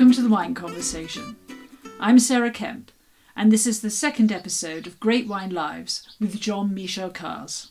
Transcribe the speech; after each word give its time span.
Welcome 0.00 0.14
to 0.14 0.22
the 0.22 0.30
Wine 0.30 0.54
Conversation. 0.54 1.36
I'm 2.00 2.18
Sarah 2.18 2.50
Kemp, 2.50 2.90
and 3.36 3.52
this 3.52 3.66
is 3.66 3.82
the 3.82 3.90
second 3.90 4.32
episode 4.32 4.86
of 4.86 4.98
Great 4.98 5.28
Wine 5.28 5.50
Lives 5.50 6.16
with 6.18 6.40
Jean 6.40 6.72
Michel 6.72 7.10
Cazes. 7.10 7.70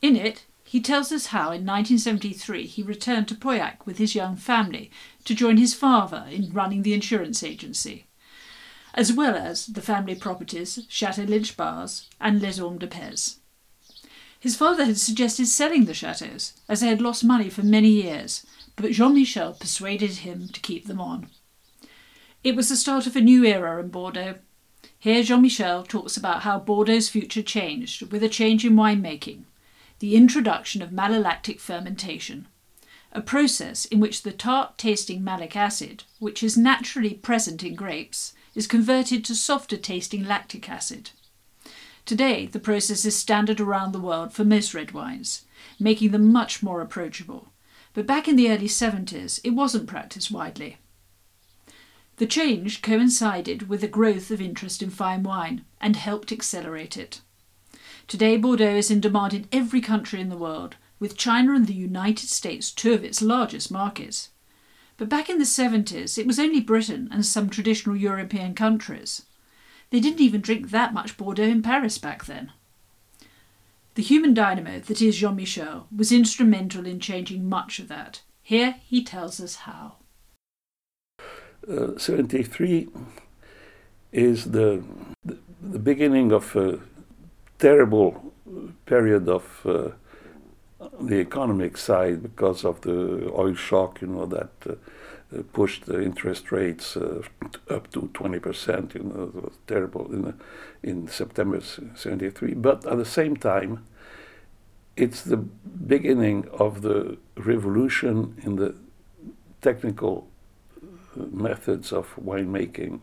In 0.00 0.16
it, 0.16 0.46
he 0.64 0.80
tells 0.80 1.12
us 1.12 1.26
how 1.26 1.48
in 1.48 1.66
1973 1.66 2.64
he 2.64 2.82
returned 2.82 3.28
to 3.28 3.34
Pauillac 3.34 3.84
with 3.84 3.98
his 3.98 4.14
young 4.14 4.36
family 4.36 4.90
to 5.26 5.34
join 5.34 5.58
his 5.58 5.74
father 5.74 6.24
in 6.30 6.50
running 6.50 6.80
the 6.80 6.94
insurance 6.94 7.42
agency, 7.42 8.06
as 8.94 9.12
well 9.12 9.36
as 9.36 9.66
the 9.66 9.82
family 9.82 10.14
properties 10.14 10.78
Chateau 10.88 11.24
Lynch 11.24 11.58
Bages 11.58 12.08
and 12.22 12.40
Les 12.40 12.58
Ormes 12.58 12.78
de 12.78 12.86
Pez. 12.86 13.36
His 14.40 14.56
father 14.56 14.86
had 14.86 14.98
suggested 14.98 15.46
selling 15.46 15.84
the 15.84 15.92
chateaux, 15.92 16.54
as 16.70 16.80
they 16.80 16.88
had 16.88 17.02
lost 17.02 17.22
money 17.22 17.50
for 17.50 17.62
many 17.62 17.90
years, 17.90 18.46
but 18.76 18.92
Jean 18.92 19.14
Michel 19.14 19.54
persuaded 19.54 20.18
him 20.18 20.48
to 20.48 20.60
keep 20.60 20.86
them 20.86 21.00
on. 21.00 21.28
It 22.42 22.56
was 22.56 22.68
the 22.68 22.76
start 22.76 23.06
of 23.06 23.14
a 23.14 23.20
new 23.20 23.44
era 23.44 23.80
in 23.80 23.88
Bordeaux. 23.88 24.36
Here, 24.98 25.22
Jean 25.22 25.42
Michel 25.42 25.84
talks 25.84 26.16
about 26.16 26.42
how 26.42 26.58
Bordeaux's 26.58 27.08
future 27.08 27.42
changed 27.42 28.10
with 28.10 28.22
a 28.22 28.28
change 28.28 28.64
in 28.64 28.74
winemaking, 28.74 29.44
the 30.00 30.16
introduction 30.16 30.82
of 30.82 30.90
malolactic 30.90 31.60
fermentation, 31.60 32.48
a 33.12 33.20
process 33.20 33.84
in 33.84 34.00
which 34.00 34.22
the 34.22 34.32
tart 34.32 34.78
tasting 34.78 35.22
malic 35.22 35.54
acid, 35.54 36.04
which 36.18 36.42
is 36.42 36.56
naturally 36.56 37.14
present 37.14 37.62
in 37.62 37.74
grapes, 37.74 38.34
is 38.54 38.66
converted 38.66 39.24
to 39.24 39.34
softer 39.34 39.76
tasting 39.76 40.24
lactic 40.24 40.68
acid. 40.68 41.10
Today, 42.04 42.46
the 42.46 42.58
process 42.58 43.04
is 43.04 43.16
standard 43.16 43.60
around 43.60 43.92
the 43.92 44.00
world 44.00 44.32
for 44.32 44.44
most 44.44 44.74
red 44.74 44.90
wines, 44.90 45.44
making 45.78 46.10
them 46.10 46.32
much 46.32 46.62
more 46.62 46.80
approachable. 46.80 47.51
But 47.94 48.06
back 48.06 48.26
in 48.26 48.36
the 48.36 48.50
early 48.50 48.68
70s, 48.68 49.40
it 49.44 49.50
wasn't 49.50 49.86
practiced 49.86 50.30
widely. 50.30 50.78
The 52.16 52.26
change 52.26 52.82
coincided 52.82 53.68
with 53.68 53.80
the 53.80 53.88
growth 53.88 54.30
of 54.30 54.40
interest 54.40 54.82
in 54.82 54.90
fine 54.90 55.22
wine 55.22 55.64
and 55.80 55.96
helped 55.96 56.32
accelerate 56.32 56.96
it. 56.96 57.20
Today, 58.06 58.36
Bordeaux 58.36 58.76
is 58.76 58.90
in 58.90 59.00
demand 59.00 59.34
in 59.34 59.46
every 59.52 59.80
country 59.80 60.20
in 60.20 60.28
the 60.28 60.36
world, 60.36 60.76
with 60.98 61.16
China 61.16 61.54
and 61.54 61.66
the 61.66 61.74
United 61.74 62.28
States 62.28 62.70
two 62.70 62.92
of 62.92 63.04
its 63.04 63.22
largest 63.22 63.70
markets. 63.70 64.30
But 64.96 65.08
back 65.08 65.28
in 65.28 65.38
the 65.38 65.44
70s, 65.44 66.18
it 66.18 66.26
was 66.26 66.38
only 66.38 66.60
Britain 66.60 67.08
and 67.10 67.26
some 67.26 67.50
traditional 67.50 67.96
European 67.96 68.54
countries. 68.54 69.22
They 69.90 70.00
didn't 70.00 70.20
even 70.20 70.40
drink 70.40 70.70
that 70.70 70.94
much 70.94 71.16
Bordeaux 71.16 71.42
in 71.42 71.62
Paris 71.62 71.98
back 71.98 72.26
then. 72.26 72.52
The 73.94 74.02
human 74.02 74.32
dynamo 74.32 74.80
that 74.80 75.02
is 75.02 75.18
Jean 75.18 75.36
Michel 75.36 75.86
was 75.94 76.12
instrumental 76.12 76.86
in 76.86 76.98
changing 76.98 77.46
much 77.48 77.78
of 77.78 77.88
that. 77.88 78.22
Here 78.42 78.76
he 78.84 79.04
tells 79.04 79.38
us 79.38 79.56
how. 79.56 79.96
Uh, 81.68 81.98
73 81.98 82.88
is 84.12 84.46
the, 84.46 84.82
the, 85.24 85.38
the, 85.60 85.78
beginning 85.78 86.32
of 86.32 86.56
a 86.56 86.80
terrible 87.58 88.32
period 88.86 89.28
of 89.28 89.44
uh, 89.64 89.90
the 91.00 91.20
economic 91.20 91.76
side 91.76 92.22
because 92.22 92.64
of 92.64 92.80
the 92.80 93.30
oil 93.32 93.54
shock, 93.54 94.00
you 94.00 94.08
know, 94.08 94.26
that 94.26 94.50
uh, 94.68 94.74
pushed 95.52 95.86
the 95.86 96.02
interest 96.02 96.52
rates 96.52 96.96
uh, 96.96 97.22
up 97.70 97.90
to 97.92 98.10
20%. 98.12 98.94
You 98.94 99.02
know, 99.02 99.22
it 99.24 99.34
was 99.34 99.58
terrible 99.66 100.12
in, 100.12 100.34
in 100.82 101.08
September 101.08 101.60
73. 101.60 102.54
But 102.54 102.86
at 102.86 102.98
the 102.98 103.04
same 103.04 103.36
time, 103.36 103.86
it's 104.96 105.22
the 105.22 105.36
beginning 105.36 106.48
of 106.52 106.82
the 106.82 107.18
revolution 107.36 108.36
in 108.42 108.56
the 108.56 108.74
technical 109.62 110.28
uh, 110.82 111.24
methods 111.30 111.92
of 111.92 112.14
winemaking, 112.16 113.00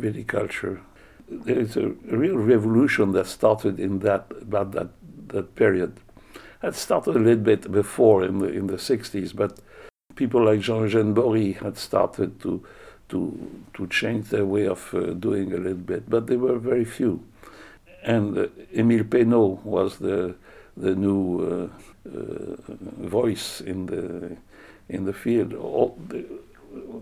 viticulture. 0.00 0.80
There 1.28 1.58
is 1.58 1.76
a, 1.76 1.86
a 2.10 2.16
real 2.16 2.36
revolution 2.36 3.12
that 3.12 3.26
started 3.26 3.80
in 3.80 4.00
that 4.00 4.26
about 4.40 4.72
that 4.72 4.88
that 5.28 5.54
period. 5.54 6.00
It 6.62 6.74
started 6.74 7.16
a 7.16 7.18
little 7.18 7.44
bit 7.44 7.70
before 7.70 8.24
in 8.24 8.38
the 8.38 8.48
in 8.48 8.66
the 8.66 8.76
60s, 8.76 9.34
but 9.34 9.60
people 10.16 10.44
like 10.44 10.60
Jean-Eugène 10.60 11.14
Borie 11.14 11.52
had 11.52 11.76
started 11.76 12.40
to 12.40 12.64
to 13.08 13.32
to 13.74 13.86
change 13.88 14.28
their 14.28 14.46
way 14.46 14.66
of 14.66 14.94
uh, 14.94 15.12
doing 15.14 15.52
a 15.52 15.56
little 15.56 15.74
bit, 15.74 16.08
but 16.08 16.26
they 16.26 16.36
were 16.36 16.58
very 16.58 16.84
few. 16.84 17.22
And 18.02 18.38
uh, 18.38 18.46
Émile 18.74 19.08
Peynaud 19.08 19.60
was 19.64 19.98
the 19.98 20.34
the 20.76 20.94
new 20.94 21.22
uh, 21.40 22.08
uh, 22.08 22.56
voice 23.08 23.60
in 23.60 23.86
the 23.86 24.36
in 24.88 25.04
the 25.04 25.12
field. 25.12 25.54
All, 25.54 25.98
the, 26.08 26.24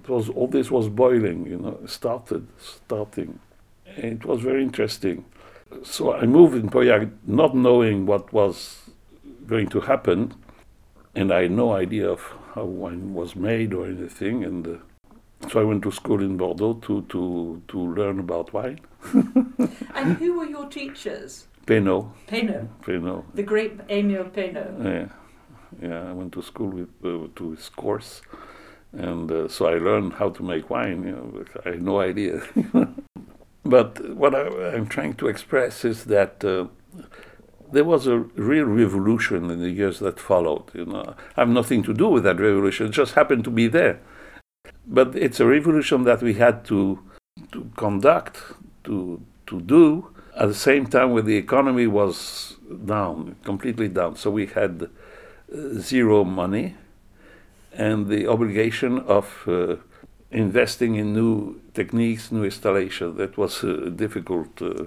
was 0.09 0.29
all 0.31 0.47
this 0.47 0.71
was 0.71 0.89
boiling, 0.89 1.47
you 1.47 1.59
know, 1.59 1.79
started 1.87 2.47
starting. 2.59 3.39
It 3.87 4.25
was 4.25 4.41
very 4.41 4.63
interesting. 4.63 5.25
So 5.83 6.15
I 6.15 6.25
moved 6.25 6.55
in 6.55 6.71
Pauillac 6.71 7.11
not 7.27 7.55
knowing 7.55 8.07
what 8.07 8.33
was 8.33 8.89
going 9.47 9.69
to 9.69 9.81
happen, 9.81 10.35
and 11.15 11.33
I 11.33 11.43
had 11.43 11.51
no 11.51 11.73
idea 11.73 12.09
of 12.09 12.21
how 12.59 12.65
wine 12.65 13.15
was 13.15 13.37
made 13.37 13.73
or 13.73 13.87
anything. 13.87 14.45
And 14.45 14.67
uh, 14.67 15.49
so 15.49 15.61
I 15.61 15.65
went 15.65 15.83
to 15.85 15.93
school 15.93 16.21
in 16.21 16.37
Bordeaux 16.37 16.75
to, 16.87 17.03
to, 17.03 17.63
to 17.69 17.79
learn 17.95 18.19
about 18.19 18.53
wine. 18.53 18.81
and 19.95 20.17
who 20.19 20.39
were 20.39 20.51
your 20.57 20.67
teachers? 20.67 21.47
Peynaud. 21.67 22.13
Peynaud. 22.27 22.69
Peynaud. 22.85 23.25
The 23.35 23.43
great 23.43 23.73
Emile 23.91 24.25
Peynaud. 24.25 24.75
Yeah. 24.83 25.09
Yeah, 25.83 26.11
I 26.11 26.13
went 26.13 26.33
to 26.33 26.43
school 26.43 26.71
with 26.71 26.89
uh, 27.05 27.29
to 27.37 27.51
his 27.51 27.69
course, 27.69 28.23
and 28.93 29.31
uh, 29.31 29.49
so 29.49 29.67
I 29.67 29.75
learned 29.75 30.15
how 30.15 30.31
to 30.31 30.43
make 30.43 30.71
wine. 30.71 31.03
You 31.07 31.13
know, 31.13 31.45
I 31.67 31.69
had 31.73 31.83
no 31.83 32.01
idea. 32.01 32.41
but 33.65 33.91
what 34.17 34.35
I, 34.35 34.75
am 34.75 34.87
trying 34.87 35.15
to 35.17 35.29
express 35.29 35.85
is 35.85 36.05
that 36.05 36.43
uh, 36.43 36.69
there 37.73 37.85
was 37.85 38.07
a 38.07 38.19
real 38.19 38.67
revolution 38.67 39.51
in 39.51 39.61
the 39.61 39.71
years 39.71 39.99
that 40.01 40.19
followed. 40.19 40.65
You 40.75 40.87
know, 40.87 41.15
I 41.37 41.41
have 41.41 41.49
nothing 41.49 41.83
to 41.85 41.95
do 41.95 42.09
with 42.09 42.25
that 42.25 42.41
revolution; 42.41 42.87
it 42.87 42.93
just 42.93 43.15
happened 43.15 43.45
to 43.45 43.51
be 43.51 43.69
there. 43.69 44.01
But 44.87 45.15
it's 45.15 45.41
a 45.41 45.47
revolution 45.47 46.05
that 46.05 46.23
we 46.23 46.35
had 46.35 46.65
to 46.67 46.99
to 47.53 47.71
conduct, 47.77 48.43
to 48.85 49.21
to 49.47 49.61
do 49.61 50.09
at 50.37 50.49
the 50.49 50.55
same 50.55 50.87
time 50.87 51.13
when 51.13 51.27
the 51.27 51.37
economy 51.37 51.87
was 51.87 52.57
down, 52.85 53.37
completely 53.45 53.89
down. 53.89 54.17
So 54.17 54.31
we 54.31 54.47
had 54.47 54.83
uh, 54.83 54.89
zero 55.79 56.25
money, 56.25 56.77
and 57.73 58.09
the 58.09 58.27
obligation 58.27 58.99
of 59.01 59.45
uh, 59.47 59.77
investing 60.31 60.95
in 60.97 61.13
new 61.13 61.61
techniques, 61.75 62.33
new 62.33 62.45
installation. 62.45 63.17
That 63.17 63.37
was 63.37 63.63
a 63.65 63.91
difficult 63.91 64.63
uh, 64.63 64.85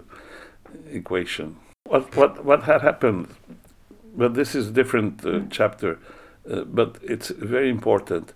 equation 0.89 1.57
what 1.91 2.15
what 2.15 2.45
what 2.45 2.63
had 2.63 2.81
happened. 2.81 3.27
But 4.15 4.33
this 4.33 4.55
is 4.55 4.67
a 4.67 4.71
different 4.71 5.25
uh, 5.25 5.41
chapter, 5.49 5.99
uh, 6.49 6.63
but 6.63 6.97
it's 7.01 7.29
very 7.29 7.69
important. 7.69 8.33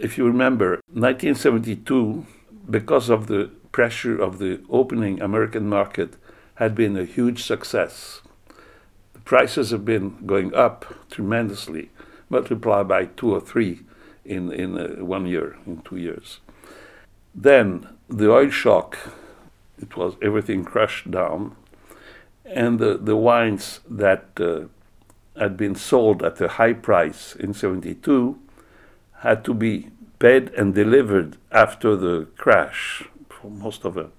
If 0.00 0.16
you 0.16 0.24
remember, 0.26 0.80
1972, 0.92 2.26
because 2.70 3.10
of 3.10 3.26
the 3.26 3.50
pressure 3.72 4.16
of 4.20 4.38
the 4.38 4.60
opening 4.70 5.20
American 5.20 5.68
market, 5.68 6.16
had 6.54 6.74
been 6.74 6.96
a 6.96 7.04
huge 7.04 7.42
success. 7.42 8.22
The 9.12 9.20
prices 9.20 9.70
have 9.70 9.84
been 9.84 10.26
going 10.26 10.54
up 10.54 10.86
tremendously, 11.10 11.90
multiplied 12.28 12.88
by 12.88 13.06
two 13.06 13.34
or 13.34 13.40
three 13.40 13.80
in 14.24 14.52
in 14.52 14.78
uh, 14.78 15.04
one 15.04 15.26
year, 15.26 15.56
in 15.66 15.80
two 15.82 15.96
years. 15.96 16.40
Then 17.34 17.88
the 18.08 18.30
oil 18.30 18.50
shock, 18.50 18.98
it 19.78 19.96
was 19.96 20.14
everything 20.20 20.64
crushed 20.64 21.10
down 21.10 21.56
and 22.50 22.78
the, 22.78 22.98
the 22.98 23.16
wines 23.16 23.80
that 23.88 24.28
uh, 24.40 24.62
had 25.38 25.56
been 25.56 25.74
sold 25.74 26.22
at 26.22 26.40
a 26.40 26.48
high 26.48 26.72
price 26.72 27.34
in 27.36 27.54
72 27.54 28.38
had 29.20 29.44
to 29.44 29.54
be 29.54 29.88
paid 30.18 30.50
and 30.50 30.74
delivered 30.74 31.36
after 31.52 31.96
the 31.96 32.26
crash 32.36 33.04
for 33.28 33.50
most 33.50 33.84
of 33.84 33.94
them. 33.94 34.12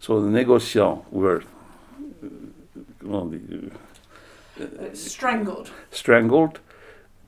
So 0.00 0.20
the 0.20 0.28
negociants 0.28 1.04
were 1.10 1.42
uh, 4.60 4.94
strangled. 4.94 5.70
Strangled, 5.90 6.60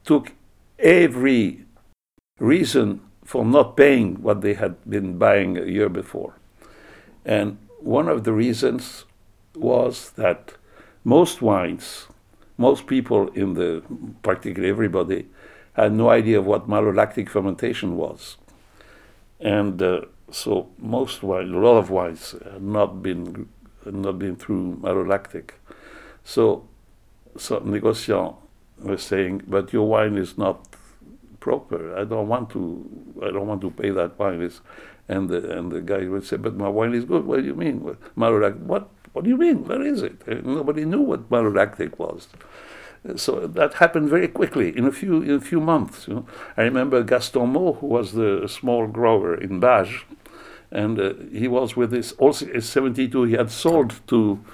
took 0.05 0.33
every 0.79 1.65
reason 2.39 3.01
for 3.25 3.45
not 3.45 3.77
paying 3.77 4.23
what 4.23 4.41
they 4.41 4.55
had 4.55 4.77
been 4.89 5.19
buying 5.19 5.59
a 5.59 5.65
year 5.65 5.89
before. 5.89 6.35
And 7.25 7.59
one 7.81 8.09
of 8.09 8.25
the 8.25 8.33
reasons 8.33 9.05
was 9.57 10.11
that 10.13 10.55
most 11.05 11.43
wines, 11.43 12.07
most 12.59 12.87
people 12.87 13.29
in 13.29 13.55
the, 13.55 13.83
practically 14.23 14.69
everybody, 14.69 15.27
had 15.75 15.93
no 15.93 16.09
idea 16.11 16.39
of 16.39 16.47
what 16.47 16.69
malolactic 16.69 17.29
fermentation 17.29 17.97
was. 17.97 18.37
And 19.41 19.81
uh, 19.83 20.03
so 20.31 20.69
most 20.79 21.23
wine, 21.23 21.53
a 21.53 21.59
lot 21.59 21.77
of 21.77 21.91
wines 21.91 22.35
had 22.45 22.63
not 22.63 23.03
been, 23.03 23.49
had 23.85 23.95
not 23.95 24.19
been 24.19 24.37
through 24.37 24.79
malolactic. 24.81 25.51
So, 26.25 26.67
so 27.37 27.61
negociant 27.61 28.37
was 28.79 29.03
saying, 29.03 29.43
but 29.47 29.73
your 29.73 29.87
wine 29.87 30.17
is 30.17 30.39
not 30.39 30.67
proper. 31.47 31.97
I 31.97 32.03
don't 32.03 32.27
want 32.27 32.51
to. 32.51 32.63
I 33.23 33.31
don't 33.31 33.47
want 33.47 33.61
to 33.61 33.71
pay 33.71 33.91
that 33.91 34.19
wine." 34.19 34.43
It's, 34.43 34.61
and 35.09 35.29
the 35.31 35.39
and 35.57 35.71
the 35.71 35.81
guy 35.81 36.03
would 36.09 36.27
say, 36.27 36.37
"But 36.37 36.57
my 36.57 36.69
wine 36.69 36.95
is 36.95 37.05
good. 37.05 37.25
What 37.25 37.41
do 37.41 37.47
you 37.47 37.55
mean? 37.55 37.97
Malolactic? 38.17 38.67
What? 38.73 38.89
What 39.17 39.25
do 39.25 39.31
you 39.31 39.39
mean? 39.39 39.65
Where 39.65 39.81
is 39.81 40.03
it?" 40.03 40.21
And 40.27 40.45
nobody 40.45 40.85
knew 40.85 41.01
what 41.01 41.31
malolactic 41.31 41.99
was. 41.99 42.29
So 43.17 43.47
that 43.47 43.73
happened 43.75 44.11
very 44.11 44.29
quickly 44.29 44.77
in 44.77 44.85
a 44.85 44.93
few 44.93 45.23
in 45.23 45.31
a 45.31 45.41
few 45.41 45.59
months. 45.59 46.07
You 46.07 46.15
know? 46.15 46.27
I 46.59 46.65
remember 46.65 47.03
Gaston 47.03 47.49
Maud, 47.55 47.77
who 47.77 47.87
was 47.87 48.13
the 48.13 48.47
small 48.47 48.87
grower 48.87 49.35
in 49.35 49.59
Bages, 49.59 50.05
and 50.71 51.01
uh, 51.01 51.15
he 51.33 51.49
was 51.49 51.77
with 51.77 51.93
his 51.93 52.13
also 52.19 52.47
at 52.53 52.65
72. 52.65 53.23
He 53.23 53.33
had 53.33 53.51
sold 53.51 53.95
to 54.09 54.45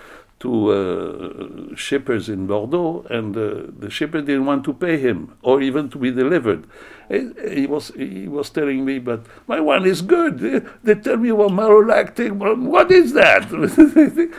to 0.42 0.72
uh, 0.72 1.76
shippers 1.76 2.28
in 2.28 2.48
Bordeaux, 2.48 3.06
and 3.08 3.36
uh, 3.36 3.70
the 3.78 3.88
shipper 3.88 4.20
didn't 4.20 4.44
want 4.44 4.64
to 4.64 4.72
pay 4.72 4.98
him 4.98 5.36
or 5.40 5.62
even 5.62 5.88
to 5.90 5.98
be 5.98 6.10
delivered. 6.10 6.66
He, 7.08 7.30
he 7.48 7.66
was 7.66 7.92
he 7.94 8.26
was 8.26 8.50
telling 8.50 8.84
me, 8.84 8.98
but 8.98 9.24
my 9.46 9.60
wine 9.60 9.86
is 9.86 10.02
good. 10.02 10.40
They, 10.82 10.94
tell 10.96 11.16
me 11.16 11.30
well, 11.30 11.48
malolactic. 11.48 12.32
Well, 12.32 12.56
what 12.56 12.90
is 12.90 13.12
that? 13.12 13.44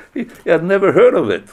he 0.14 0.28
had 0.50 0.64
never 0.66 0.92
heard 0.92 1.14
of 1.14 1.30
it. 1.30 1.46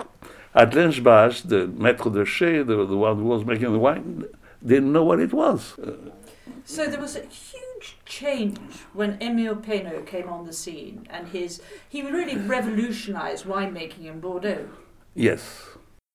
At 0.52 0.74
Lynch-Bages, 0.74 1.42
the 1.42 1.68
maître 1.68 2.12
de 2.12 2.24
chai, 2.24 2.64
the, 2.64 2.84
the 2.84 2.96
one 2.96 3.18
who 3.18 3.24
was 3.24 3.44
making 3.44 3.72
the 3.72 3.78
wine, 3.78 4.24
didn't 4.66 4.92
know 4.92 5.04
what 5.04 5.20
it 5.20 5.32
was. 5.32 5.76
So 6.64 6.86
there 6.86 7.00
was 7.00 7.14
a 7.14 7.20
huge 7.20 7.69
change 8.04 8.58
when 8.92 9.18
Emile 9.22 9.56
Peynaud 9.56 10.02
came 10.02 10.28
on 10.28 10.46
the 10.46 10.52
scene, 10.52 11.06
and 11.10 11.28
his 11.28 11.60
he 11.88 12.02
really 12.02 12.36
revolutionized 12.36 13.44
winemaking 13.44 14.06
in 14.06 14.20
Bordeaux. 14.20 14.68
Yes, 15.14 15.70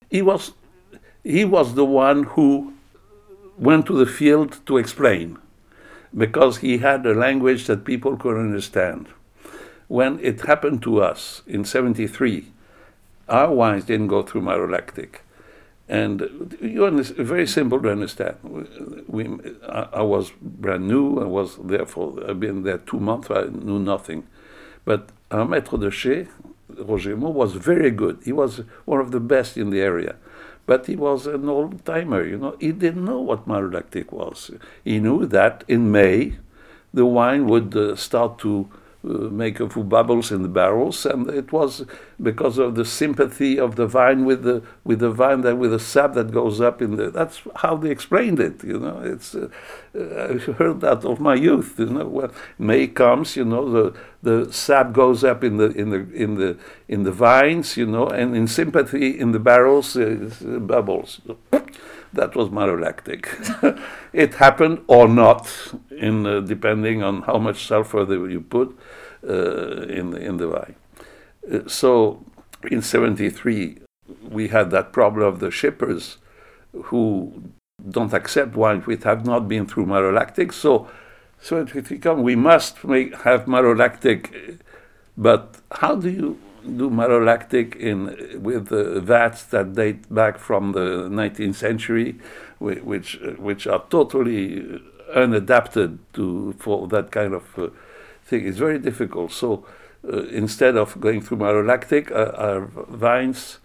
he 0.09 0.21
was 0.21 0.53
he 1.23 1.45
was 1.45 1.75
the 1.75 1.85
one 1.85 2.23
who 2.23 2.73
went 3.57 3.85
to 3.87 3.97
the 3.97 4.05
field 4.05 4.65
to 4.65 4.77
explain, 4.77 5.37
because 6.15 6.57
he 6.57 6.79
had 6.79 7.05
a 7.05 7.13
language 7.13 7.65
that 7.67 7.85
people 7.85 8.17
could 8.17 8.37
understand. 8.37 9.07
When 9.87 10.19
it 10.19 10.41
happened 10.41 10.81
to 10.83 11.01
us 11.01 11.41
in 11.45 11.65
'73, 11.65 12.51
our 13.29 13.53
wines 13.53 13.85
didn't 13.85 14.07
go 14.07 14.23
through 14.23 14.41
malolactic. 14.41 15.21
And 15.87 16.57
you 16.61 16.85
understand, 16.85 17.27
very 17.27 17.45
simple 17.45 17.79
to 17.81 17.91
understand. 17.91 18.37
We, 19.07 19.29
I, 19.67 19.87
I, 19.93 20.01
was 20.01 20.31
brand 20.41 20.87
new. 20.87 21.19
I 21.21 21.25
was 21.25 21.57
there 21.63 21.85
for, 21.85 22.27
I've 22.27 22.39
been 22.39 22.63
there 22.63 22.79
two 22.79 22.99
months. 22.99 23.29
I 23.29 23.43
knew 23.43 23.77
nothing. 23.77 24.25
But 24.83 25.09
our 25.29 25.45
maître 25.45 25.79
de 25.79 25.91
chai, 25.91 26.27
Roger 26.69 27.15
Maud, 27.15 27.35
was 27.35 27.53
very 27.53 27.91
good. 27.91 28.19
He 28.25 28.31
was 28.31 28.61
one 28.85 28.99
of 28.99 29.11
the 29.11 29.19
best 29.19 29.57
in 29.57 29.69
the 29.69 29.81
area. 29.81 30.15
But 30.65 30.87
he 30.87 30.95
was 30.95 31.27
an 31.27 31.47
old 31.47 31.85
timer, 31.85 32.25
you 32.25 32.39
know. 32.39 32.55
He 32.59 32.71
didn't 32.71 33.05
know 33.05 33.19
what 33.19 33.47
malolactic 33.47 34.11
was. 34.11 34.49
He 34.83 34.99
knew 34.99 35.27
that 35.27 35.63
in 35.67 35.91
May, 35.91 36.37
the 36.91 37.05
wine 37.05 37.45
would 37.45 37.75
uh, 37.75 37.95
start 37.95 38.39
to 38.39 38.69
make 39.05 39.59
a 39.59 39.69
few 39.69 39.83
bubbles 39.83 40.31
in 40.31 40.41
the 40.41 40.49
barrels, 40.49 41.05
and 41.05 41.29
it 41.29 41.51
was 41.51 41.85
because 42.21 42.57
of 42.57 42.75
the 42.75 42.85
sympathy 42.85 43.59
of 43.59 43.75
the 43.75 43.87
vine 43.87 44.25
with 44.25 44.43
the 44.43 44.63
with 44.83 44.99
the 44.99 45.11
vine 45.11 45.41
that 45.41 45.57
with 45.57 45.71
the 45.71 45.79
sap 45.79 46.13
that 46.13 46.31
goes 46.31 46.59
up 46.59 46.81
in 46.81 46.95
the. 46.95 47.11
That's 47.11 47.41
how 47.57 47.77
they 47.77 47.91
explained 47.91 48.39
it. 48.39 48.63
You 48.63 48.79
know, 48.79 48.99
it's 49.03 49.35
uh, 49.35 49.49
I 49.93 50.37
heard 50.53 50.81
that 50.81 51.05
of 51.05 51.19
my 51.19 51.35
youth. 51.35 51.75
You 51.77 51.87
know, 51.87 52.05
when 52.05 52.31
May 52.57 52.87
comes, 52.87 53.35
you 53.35 53.45
know, 53.45 53.69
the 53.69 53.99
the 54.23 54.51
sap 54.51 54.91
goes 54.93 55.23
up 55.23 55.43
in 55.43 55.57
the 55.57 55.69
in 55.71 55.89
the 55.91 56.11
in 56.13 56.35
the 56.35 56.57
in 56.87 57.03
the 57.03 57.11
vines, 57.11 57.77
you 57.77 57.85
know, 57.85 58.07
and 58.07 58.35
in 58.35 58.47
sympathy 58.47 59.19
in 59.19 59.31
the 59.31 59.39
barrels 59.39 59.95
uh, 59.95 60.59
bubbles. 60.59 61.21
That 62.15 62.35
was 62.35 62.49
malolactic. 62.49 63.21
it 64.13 64.35
happened 64.35 64.83
or 64.87 65.07
not, 65.07 65.51
in 65.91 66.25
uh, 66.25 66.39
depending 66.39 67.03
on 67.03 67.23
how 67.23 67.37
much 67.37 67.67
sulfur 67.67 68.03
you 68.27 68.41
put 68.41 68.77
uh, 69.27 69.81
in 69.99 70.11
the, 70.11 70.19
in 70.19 70.37
the 70.37 70.47
vine. 70.47 70.75
Uh, 71.51 71.67
so 71.67 72.23
in 72.71 72.81
73, 72.81 73.79
we 74.29 74.47
had 74.47 74.71
that 74.71 74.93
problem 74.93 75.27
of 75.27 75.39
the 75.39 75.51
shippers 75.51 76.17
who 76.85 77.51
don't 77.89 78.13
accept 78.13 78.55
wine 78.55 78.81
which 78.81 79.03
have 79.03 79.25
not 79.25 79.47
been 79.47 79.65
through 79.65 79.85
malolactic. 79.85 80.53
So, 80.53 80.89
so 81.41 81.57
it 81.57 81.89
become 81.89 82.23
we 82.23 82.35
must 82.35 82.83
make, 82.85 83.13
have 83.21 83.45
malolactic, 83.45 84.59
but 85.17 85.57
how 85.71 85.95
do 85.95 86.09
you 86.09 86.39
do 86.65 86.89
malolactic 86.89 87.75
in 87.75 88.41
with 88.41 88.71
uh, 88.71 88.99
vats 88.99 89.43
that 89.45 89.73
date 89.73 90.13
back 90.13 90.37
from 90.37 90.71
the 90.71 91.07
19th 91.09 91.55
century, 91.55 92.15
which 92.59 93.19
which 93.37 93.67
are 93.67 93.83
totally 93.89 94.81
unadapted 95.15 95.97
to 96.13 96.53
for 96.59 96.87
that 96.87 97.11
kind 97.11 97.33
of 97.33 97.57
uh, 97.57 97.69
thing. 98.25 98.47
It's 98.47 98.57
very 98.57 98.79
difficult. 98.79 99.31
So 99.31 99.65
uh, 100.07 100.23
instead 100.25 100.75
of 100.75 100.99
going 100.99 101.21
through 101.21 101.37
malolactic, 101.37 102.11
uh, 102.11 102.31
our 102.37 102.61
vines, 102.89 103.59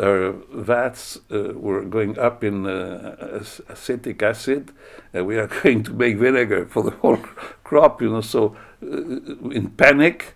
our 0.00 0.32
vats 0.52 1.18
uh, 1.30 1.52
were 1.54 1.82
going 1.84 2.18
up 2.18 2.42
in 2.42 2.66
uh, 2.66 3.42
acetic 3.68 4.22
acid, 4.22 4.72
and 5.12 5.26
we 5.26 5.36
are 5.36 5.46
going 5.62 5.82
to 5.84 5.92
make 5.92 6.16
vinegar 6.16 6.66
for 6.66 6.82
the 6.82 6.90
whole 6.90 7.16
crop. 7.64 8.02
You 8.02 8.10
know, 8.10 8.20
so 8.20 8.56
uh, 8.82 9.50
in 9.50 9.70
panic. 9.76 10.34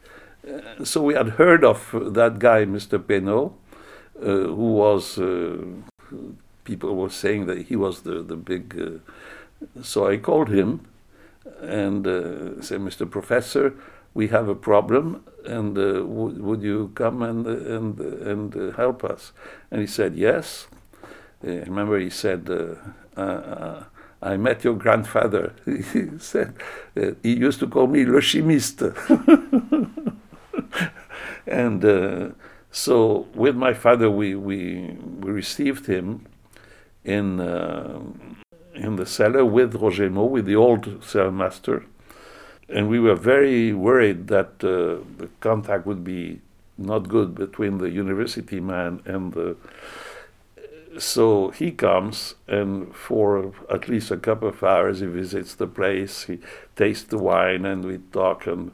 Uh, 0.48 0.84
so 0.84 1.02
we 1.02 1.14
had 1.14 1.30
heard 1.30 1.64
of 1.64 1.90
that 2.14 2.38
guy, 2.38 2.64
Mr. 2.64 2.98
Peynaud, 3.04 3.54
who 4.20 4.72
was 4.72 5.18
people 6.64 6.96
were 6.96 7.10
saying 7.10 7.46
that 7.46 7.66
he 7.66 7.76
was 7.76 8.02
the 8.02 8.22
the 8.22 8.36
big. 8.36 9.00
so 9.82 10.06
I 10.06 10.16
called 10.16 10.48
him 10.48 10.80
and 11.60 12.06
uh, 12.06 12.60
say, 12.62 12.76
Mr. 12.76 13.10
Professor, 13.10 13.74
we 14.14 14.28
have 14.28 14.48
a 14.48 14.54
problem, 14.54 15.24
and 15.44 15.78
uh, 15.78 16.04
would 16.04 16.62
you 16.62 16.90
come 16.94 17.22
and 17.22 17.46
and 17.46 18.00
and 18.00 18.56
uh, 18.56 18.76
help 18.76 19.04
us? 19.04 19.32
And 19.70 19.80
he 19.80 19.86
said, 19.86 20.16
yes. 20.16 20.66
I 21.42 21.62
remember 21.70 22.00
he 22.00 22.10
said, 22.10 22.50
uh, 22.50 23.20
uh, 23.20 23.84
I 24.20 24.36
met 24.36 24.64
your 24.64 24.74
grandfather. 24.74 25.52
he 25.64 26.18
said 26.18 26.54
uh, 26.96 27.12
he 27.22 27.34
used 27.34 27.60
to 27.60 27.68
call 27.68 27.86
me 27.86 28.04
le 28.04 28.20
chimiste. 28.20 28.92
and 31.48 32.34
so 32.70 33.26
with 33.34 33.56
my 33.56 33.74
father, 33.74 34.10
we 34.10 34.34
we 34.34 34.96
we 35.20 35.30
received 35.30 35.86
him 35.86 36.26
in 37.04 37.40
in 38.74 38.96
the 38.96 39.06
cellar 39.06 39.44
with 39.44 39.74
Roger 39.74 40.08
Mo, 40.10 40.24
with 40.24 40.46
the 40.46 40.56
old 40.56 41.02
cell 41.04 41.30
master. 41.30 41.84
And 42.68 42.88
we 42.88 43.00
were 43.00 43.14
very 43.14 43.72
worried 43.72 44.28
that 44.28 44.62
uh, 44.62 45.02
the 45.16 45.28
contact 45.40 45.86
would 45.86 46.04
be 46.04 46.40
not 46.76 47.08
good 47.08 47.34
between 47.34 47.78
the 47.78 47.90
university 47.90 48.60
man 48.60 49.00
and 49.04 49.32
the. 49.32 49.56
So 50.98 51.50
he 51.50 51.70
comes, 51.70 52.34
and 52.46 52.94
for 52.94 53.52
at 53.70 53.88
least 53.88 54.10
a 54.10 54.16
couple 54.16 54.48
of 54.48 54.62
hours, 54.62 55.00
he 55.00 55.06
visits 55.06 55.54
the 55.54 55.66
place. 55.66 56.24
He 56.24 56.40
tastes 56.76 57.04
the 57.04 57.18
wine, 57.18 57.64
and 57.64 57.84
we 57.84 57.98
talk, 58.12 58.46
and 58.46 58.72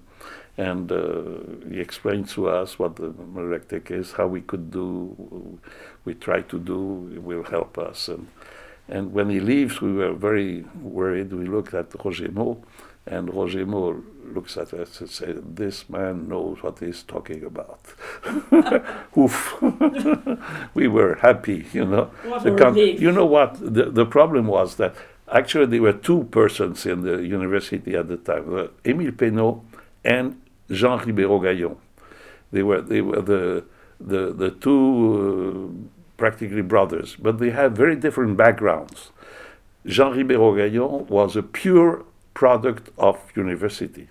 and 0.56 0.90
uh, 0.92 1.68
he 1.68 1.80
explains 1.80 2.32
to 2.34 2.48
us 2.48 2.78
what 2.78 2.96
the 2.96 3.10
malolactic 3.10 3.90
is, 3.90 4.12
how 4.12 4.26
we 4.26 4.40
could 4.40 4.70
do, 4.70 5.58
we 6.04 6.14
try 6.14 6.42
to 6.42 6.58
do, 6.58 7.10
it 7.14 7.22
will 7.22 7.42
help 7.44 7.78
us, 7.78 8.08
and 8.08 8.28
and 8.88 9.12
when 9.12 9.30
he 9.30 9.40
leaves, 9.40 9.80
we 9.80 9.92
were 9.92 10.12
very 10.12 10.64
worried. 10.82 11.32
We 11.32 11.46
looked 11.46 11.72
at 11.72 11.94
Roger 12.04 12.30
Maud, 12.30 12.62
and 13.06 13.32
Roger 13.32 13.64
Maud 13.64 14.02
looks 14.34 14.56
at 14.56 14.74
us 14.74 15.00
and 15.00 15.10
says, 15.10 15.36
This 15.42 15.88
man 15.88 16.28
knows 16.28 16.62
what 16.62 16.78
he's 16.78 17.02
talking 17.02 17.44
about. 17.44 17.80
Oof. 19.18 19.54
we 20.74 20.86
were 20.88 21.16
happy, 21.16 21.66
you 21.72 21.84
know. 21.86 22.10
Con- 22.56 22.76
you 22.76 23.10
know 23.12 23.26
what? 23.26 23.56
The, 23.58 23.90
the 23.90 24.04
problem 24.06 24.46
was 24.48 24.76
that 24.76 24.94
actually 25.32 25.66
there 25.66 25.82
were 25.82 25.92
two 25.92 26.24
persons 26.24 26.84
in 26.84 27.02
the 27.02 27.22
university 27.22 27.94
at 27.96 28.08
the 28.08 28.18
time 28.18 28.54
uh, 28.54 28.66
Émile 28.84 29.16
Peynaud 29.16 29.62
and 30.04 30.40
Jean 30.70 30.98
Ribéreau 30.98 31.42
Gayon. 31.42 31.76
They 32.52 32.62
were, 32.62 32.80
they 32.80 33.00
were 33.00 33.20
the, 33.20 33.64
the, 34.00 34.32
the 34.32 34.50
two. 34.50 35.82
Uh, 35.86 35.90
practically 36.16 36.62
brothers, 36.62 37.16
but 37.16 37.38
they 37.38 37.50
had 37.50 37.76
very 37.76 37.96
different 37.96 38.36
backgrounds. 38.36 39.10
Jean 39.86 40.14
Ribéreau 40.14 40.56
Gayon 40.56 41.06
was 41.08 41.36
a 41.36 41.42
pure 41.42 42.04
product 42.34 42.90
of 42.98 43.18
university. 43.36 44.08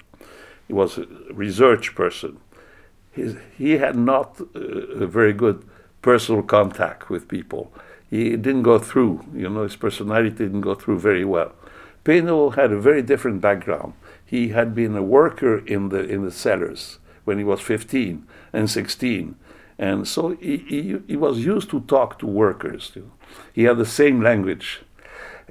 He 0.68 0.74
was 0.74 0.98
a 0.98 1.08
research 1.32 1.96
person. 1.96 2.40
His, 3.12 3.38
he 3.58 3.78
had 3.78 3.96
not 3.96 4.42
uh, 4.42 4.60
a 4.60 5.08
very 5.08 5.34
good 5.34 5.68
personal 6.02 6.44
contact 6.44 7.10
with 7.10 7.28
people. 7.28 7.72
He 8.10 8.32
didn't 8.32 8.64
go 8.64 8.80
through, 8.80 9.26
you 9.34 9.50
know, 9.50 9.64
his 9.64 9.76
personality 9.76 10.36
didn't 10.36 10.62
go 10.62 10.76
through 10.76 11.00
very 11.00 11.26
well. 11.26 11.54
Peynaud 12.04 12.52
had 12.52 12.72
a 12.72 12.80
very 12.80 13.02
different 13.02 13.42
background. 13.42 13.94
He 14.26 14.50
had 14.50 14.74
been 14.74 14.96
a 14.96 15.04
worker 15.04 15.60
in 15.66 15.90
the, 15.90 16.04
in 16.04 16.24
the 16.24 16.32
cellars 16.32 17.00
when 17.26 17.38
he 17.38 17.44
was 17.44 17.62
15 17.62 18.28
and 18.52 18.70
16 18.70 19.36
and 19.80 20.08
so 20.08 20.36
he, 20.36 20.58
he, 20.58 21.00
he 21.08 21.16
was 21.16 21.40
used 21.40 21.70
to 21.72 21.82
talk 21.82 22.20
to 22.20 22.28
workers. 22.28 22.96
He 23.54 23.64
had 23.64 23.78
the 23.78 23.86
same 23.86 24.22
language. 24.22 24.82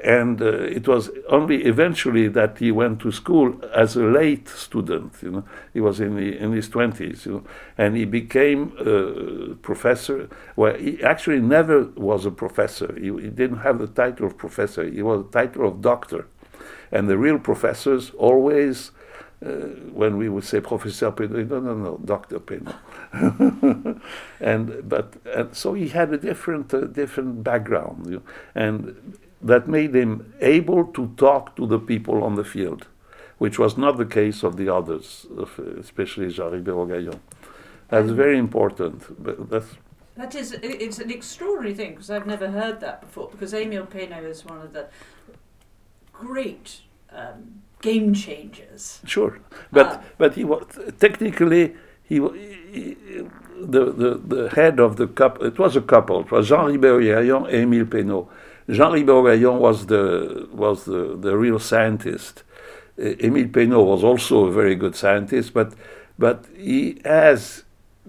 and 0.03 0.41
uh, 0.41 0.47
it 0.47 0.89
was 0.89 1.11
only 1.29 1.65
eventually 1.65 2.27
that 2.29 2.59
he 2.59 2.73
went 2.73 3.01
to 3.01 3.13
school 3.13 3.61
as 3.75 3.95
a 3.97 4.03
late 4.03 4.49
student. 4.49 5.15
You 5.23 5.31
know, 5.31 5.45
he 5.73 5.81
was 5.81 6.01
in 6.01 6.17
the, 6.17 6.39
in 6.39 6.53
his 6.53 6.69
twenties, 6.69 7.27
you 7.27 7.33
know, 7.33 7.45
and 7.77 7.97
he 7.97 8.05
became 8.05 8.73
a 8.79 9.55
professor. 9.57 10.29
Well, 10.57 10.75
he 10.75 11.03
actually 11.03 11.41
never 11.41 11.85
was 11.95 12.25
a 12.25 12.31
professor. 12.31 12.95
He, 12.99 13.09
he 13.21 13.29
didn't 13.29 13.59
have 13.59 13.79
the 13.79 13.87
title 13.87 14.27
of 14.27 14.39
professor. 14.39 14.89
He 14.89 15.03
was 15.03 15.25
the 15.25 15.31
title 15.31 15.69
of 15.69 15.83
doctor, 15.83 16.27
and 16.93 17.09
the 17.09 17.19
real 17.19 17.39
professors 17.39 18.11
always. 18.11 18.93
Uh, 19.45 19.75
when 19.93 20.19
we 20.19 20.29
would 20.29 20.45
say 20.45 20.61
Professor 20.61 21.11
Peynaud, 21.11 21.47
no, 21.47 21.59
no, 21.59 21.75
no, 21.75 22.01
Doctor 22.05 22.39
Peynaud, 22.39 22.77
and 24.41 24.89
but 24.89 25.15
and 25.35 25.53
so 25.53 25.75
he 25.75 25.89
had 25.89 26.13
a 26.13 26.17
different 26.17 26.73
uh, 26.73 26.83
different 26.83 27.43
background, 27.43 28.07
you 28.07 28.13
know, 28.13 28.23
and 28.55 29.19
that 29.43 29.67
made 29.67 29.97
him 29.97 30.33
able 30.41 30.85
to 30.85 31.09
talk 31.17 31.57
to 31.57 31.67
the 31.67 31.79
people 31.79 32.23
on 32.23 32.37
the 32.37 32.45
field, 32.45 32.87
which 33.39 33.59
was 33.59 33.77
not 33.77 33.97
the 33.97 34.07
case 34.07 34.45
of 34.45 34.57
the 34.57 34.73
others, 34.73 35.27
especially 35.81 36.29
Jean 36.29 36.53
Ribéreau-Gayon. 36.53 37.19
That's 37.89 38.11
very 38.11 38.39
important. 38.39 39.23
But 39.23 39.51
that's 39.51 39.75
that 40.17 40.35
is, 40.35 40.53
it's 40.63 40.99
an 40.99 41.11
extraordinary 41.11 41.75
thing 41.75 41.91
because 41.93 42.11
I've 42.11 42.27
never 42.27 42.51
heard 42.51 42.81
that 42.81 43.01
before. 43.01 43.29
Because 43.31 43.55
Emile 43.55 43.87
Peynaud 43.87 44.25
is 44.25 44.45
one 44.45 44.61
of 44.61 44.73
the 44.73 44.87
great 46.13 46.81
um, 47.11 47.63
game 47.81 48.15
changers. 48.15 49.01
Sure, 49.05 49.39
but 49.71 49.87
uh, 49.87 50.01
but 50.19 50.35
he 50.35 50.45
was 50.45 50.67
technically 50.99 51.75
he, 52.03 52.17
he, 52.17 52.97
the, 53.61 53.93
the 53.93 54.21
the 54.25 54.51
head 54.51 54.81
of 54.81 54.97
the 54.97 55.07
couple. 55.07 55.47
It 55.47 55.59
was 55.59 55.77
a 55.77 55.83
couple. 55.83 56.21
It 56.21 56.31
was 56.31 56.49
Jean 56.49 56.67
Ribéreau-Gayon 56.67 57.47
and 57.47 57.55
Emile 57.55 57.87
Peynaud 57.87 58.29
Jean 58.69 58.93
Ribéreau-Gayon 58.93 59.59
was 59.59 59.87
the 59.87 60.49
was 60.53 60.85
the, 60.85 61.17
the 61.17 61.37
real 61.37 61.59
scientist. 61.59 62.45
Emile 62.99 63.49
Peynaud 63.49 63.83
was 63.83 64.05
also 64.05 64.47
a 64.47 64.53
very 64.53 64.75
good 64.75 64.95
scientist, 64.95 65.53
but 65.53 65.75
but 66.19 66.47
he 66.57 67.01
has 67.05 67.65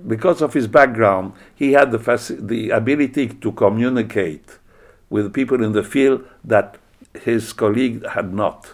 because 0.08 0.42
of 0.42 0.54
his 0.54 0.68
background, 0.68 1.34
he 1.56 1.74
had 1.74 1.92
the 1.92 1.98
faci- 1.98 2.48
the 2.48 2.70
ability 2.72 3.28
to 3.30 3.52
communicate 3.52 4.60
with 5.10 5.34
people 5.34 5.64
in 5.64 5.72
the 5.72 5.84
field 5.84 6.26
that 6.44 6.78
his 7.22 7.53
colleague 7.53 8.05
had 8.08 8.34
not. 8.34 8.74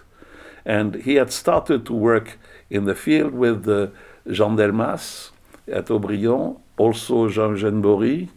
And 0.65 0.95
he 0.95 1.15
had 1.15 1.31
started 1.31 1.85
to 1.85 1.93
work 1.93 2.37
in 2.69 2.85
the 2.85 2.95
field 2.95 3.33
with 3.33 3.67
uh, 3.67 3.87
Jean 4.29 4.55
Delmas 4.57 5.31
at 5.67 5.87
Haut-Brion, 5.87 6.57
also 6.77 7.29
Jean-Eugène 7.29 7.81
Borie, 7.81 8.29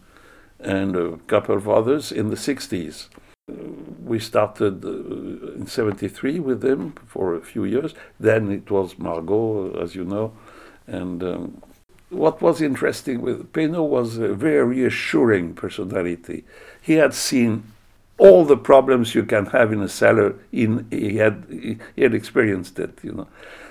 and 0.61 0.97
a 0.97 1.17
couple 1.27 1.57
of 1.57 1.69
others 1.69 2.13
in 2.13 2.31
the 2.31 2.37
60s 2.37 3.09
we 4.05 4.19
started 4.19 4.85
uh, 4.85 5.55
in 5.55 5.67
73 5.67 6.41
with 6.41 6.65
him 6.65 6.93
for 7.07 7.35
a 7.35 7.41
few 7.41 7.65
years. 7.65 7.95
Then 8.21 8.51
it 8.51 8.71
was 8.71 8.99
Margaux, 8.99 9.73
as 9.81 9.95
you 9.95 10.05
know. 10.05 10.33
And 10.87 11.23
um, 11.23 11.63
what 12.11 12.43
was 12.43 12.61
interesting 12.61 13.21
with 13.21 13.53
Peynaud 13.53 13.85
was 13.85 14.19
a 14.19 14.35
very 14.35 14.65
reassuring 14.65 15.55
personality. 15.55 16.45
He 16.81 16.95
had 16.95 17.15
seen 17.15 17.72
all 18.27 18.45
the 18.45 18.57
problems 18.57 19.15
you 19.15 19.25
can 19.25 19.47
have 19.47 19.73
in 19.73 19.83
a 19.83 19.89
cellar. 19.89 20.35
In, 20.53 20.87
he, 20.91 21.17
had, 21.17 21.35
he, 21.97 22.03
had 22.03 22.15
experienced 22.15 22.79
it, 22.79 22.99
you 23.03 23.13
know. 23.13 23.29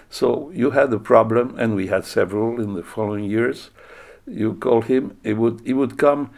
So 0.09 0.51
you 0.53 0.71
had 0.71 0.91
a 0.93 0.99
problem, 0.99 1.55
and 1.57 1.75
we 1.75 1.87
had 1.87 2.05
several 2.05 2.59
in 2.59 2.73
the 2.73 2.83
following 2.83 3.23
years. 3.23 3.69
You 4.27 4.53
call 4.53 4.81
him, 4.81 5.17
he 5.23 5.33
would, 5.33 5.61
he 5.65 5.73
would 5.73 5.97
come 5.97 6.31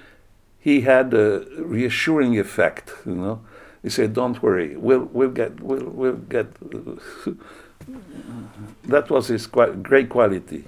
he 0.63 0.81
had 0.81 1.13
a 1.13 1.45
reassuring 1.57 2.39
effect. 2.39 2.93
You 3.05 3.15
know, 3.15 3.41
he 3.81 3.89
said, 3.89 4.13
"Don't 4.13 4.41
worry, 4.41 4.77
we'll 4.77 5.09
we'll 5.11 5.35
get 5.41 5.59
we'll 5.59 5.89
we'll 5.89 6.21
get." 6.35 6.47
that 8.93 9.09
was 9.09 9.27
his 9.27 9.45
great 9.45 10.07
quality. 10.07 10.63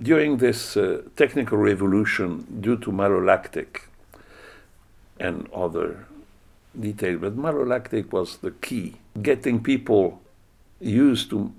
During 0.00 0.36
this 0.36 0.76
uh, 0.76 1.02
technical 1.16 1.58
revolution, 1.58 2.46
due 2.60 2.76
to 2.76 2.92
malolactic 2.92 3.88
and 5.18 5.48
other 5.52 6.06
details, 6.78 7.20
but 7.20 7.36
malolactic 7.36 8.12
was 8.12 8.38
the 8.38 8.50
key. 8.50 8.96
Getting 9.20 9.62
people 9.62 10.20
used 10.80 11.30
to 11.30 11.52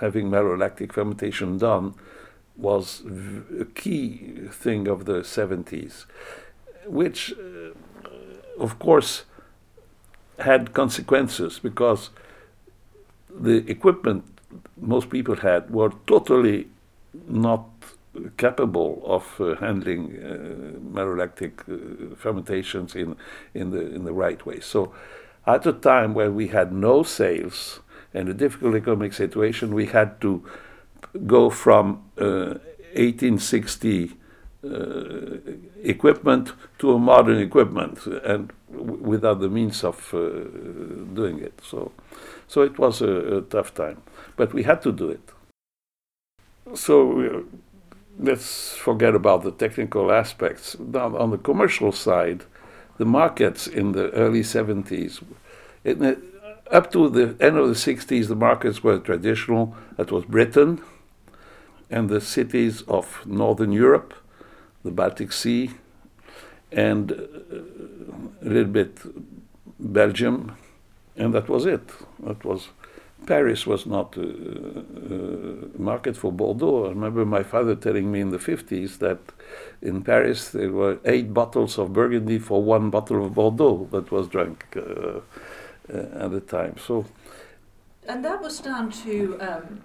having 0.00 0.30
malolactic 0.30 0.92
fermentation 0.92 1.58
done 1.58 1.94
was 2.56 3.02
a 3.60 3.64
key 3.64 4.34
thing 4.50 4.88
of 4.88 5.04
the 5.04 5.20
70s, 5.20 6.06
which, 6.86 7.32
uh, 7.32 7.70
of 8.58 8.78
course, 8.78 9.24
had 10.40 10.72
consequences 10.72 11.58
because 11.58 12.10
the 13.30 13.68
equipment 13.70 14.24
most 14.80 15.10
people 15.10 15.36
had 15.36 15.70
were 15.70 15.92
totally 16.06 16.66
not 17.28 17.64
capable 18.36 19.02
of 19.04 19.40
uh, 19.40 19.54
handling 19.56 20.16
uh, 20.16 20.78
malolactic 20.78 21.60
uh, 21.68 22.14
fermentations 22.16 22.94
in, 22.94 23.16
in, 23.54 23.70
the, 23.70 23.80
in 23.94 24.04
the 24.04 24.12
right 24.12 24.44
way. 24.46 24.60
So, 24.60 24.92
at 25.46 25.66
a 25.66 25.72
time 25.72 26.14
when 26.14 26.34
we 26.34 26.48
had 26.48 26.72
no 26.72 27.02
sales 27.02 27.80
and 28.12 28.28
a 28.28 28.34
difficult 28.34 28.74
economic 28.74 29.12
situation, 29.14 29.74
we 29.74 29.86
had 29.86 30.20
to 30.20 30.44
go 31.26 31.50
from 31.50 32.02
uh, 32.18 32.58
1860 32.94 34.12
uh, 34.64 35.36
equipment 35.84 36.52
to 36.78 36.92
a 36.92 36.98
modern 36.98 37.38
equipment, 37.38 38.04
and 38.24 38.52
without 38.68 39.40
the 39.40 39.48
means 39.48 39.84
of 39.84 40.12
uh, 40.12 40.18
doing 41.14 41.38
it. 41.38 41.60
So, 41.62 41.92
so 42.48 42.62
it 42.62 42.78
was 42.78 43.00
a, 43.00 43.36
a, 43.36 43.42
tough 43.42 43.72
time, 43.72 44.02
but 44.36 44.52
we 44.52 44.64
had 44.64 44.82
to 44.82 44.92
do 44.92 45.10
it. 45.10 45.20
So 46.74 47.20
uh, 47.20 47.42
let's 48.18 48.74
forget 48.74 49.14
about 49.14 49.42
the 49.42 49.52
technical 49.52 50.10
aspects. 50.12 50.76
Now, 50.78 51.16
on 51.16 51.30
the 51.30 51.38
commercial 51.38 51.92
side, 51.92 52.44
the 52.98 53.04
markets 53.04 53.66
in 53.66 53.92
the 53.92 54.10
early 54.10 54.40
70s, 54.40 55.22
it, 55.84 56.18
up 56.70 56.90
to 56.92 57.08
the 57.08 57.36
end 57.40 57.56
of 57.56 57.68
the 57.68 57.74
60s, 57.74 58.28
the 58.28 58.34
markets 58.34 58.82
were 58.82 58.98
traditional. 58.98 59.74
That 59.96 60.10
was 60.10 60.24
Britain 60.24 60.80
and 61.90 62.08
the 62.08 62.20
cities 62.20 62.82
of 62.82 63.26
Northern 63.26 63.72
Europe, 63.72 64.14
the 64.84 64.90
Baltic 64.90 65.32
Sea, 65.32 65.70
and 66.70 67.12
uh, 67.12 67.14
a 68.42 68.48
little 68.48 68.70
bit 68.70 68.98
Belgium, 69.78 70.56
and 71.16 71.32
that 71.32 71.48
was 71.48 71.64
it. 71.64 71.88
That 72.20 72.44
was 72.44 72.68
Paris 73.28 73.66
was 73.66 73.84
not 73.84 74.16
a, 74.16 74.22
a, 74.22 75.78
market 75.78 76.16
for 76.16 76.32
Bordeaux. 76.32 76.86
I 76.86 76.88
remember 76.88 77.26
my 77.26 77.42
father 77.42 77.76
telling 77.76 78.10
me 78.10 78.20
in 78.20 78.30
the 78.30 78.38
50s 78.38 78.98
that 78.98 79.20
in 79.82 80.02
Paris 80.02 80.48
there 80.48 80.72
were 80.72 80.98
eight 81.04 81.34
bottles 81.34 81.78
of 81.78 81.92
Burgundy 81.92 82.38
for 82.38 82.62
one 82.62 82.88
bottle 82.88 83.26
of 83.26 83.34
Bordeaux 83.34 83.86
that 83.92 84.10
was 84.10 84.28
drunk 84.28 84.64
uh, 84.74 85.20
uh, 85.92 86.24
at 86.24 86.30
the 86.30 86.40
time. 86.40 86.76
So, 86.78 87.04
and 88.08 88.24
that 88.24 88.40
was 88.40 88.60
down 88.60 88.90
to 89.04 89.38
um, 89.40 89.82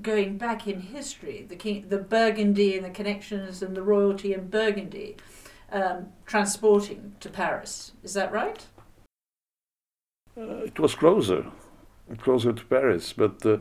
going 0.00 0.38
back 0.38 0.66
in 0.66 0.80
history, 0.80 1.44
the 1.46 1.56
king, 1.56 1.84
the 1.90 1.98
Burgundy 1.98 2.76
and 2.76 2.84
the 2.86 2.90
connections 2.90 3.62
and 3.62 3.76
the 3.76 3.82
royalty 3.82 4.32
in 4.32 4.48
Burgundy, 4.48 5.16
um, 5.70 6.06
transporting 6.24 7.14
to 7.20 7.28
Paris. 7.28 7.92
Is 8.02 8.14
that 8.14 8.32
right? 8.32 8.64
Uh, 10.38 10.64
it 10.64 10.78
was 10.78 10.94
closer, 10.94 11.44
closer 12.18 12.52
to 12.52 12.64
Paris, 12.64 13.12
but 13.12 13.44
uh, 13.44 13.58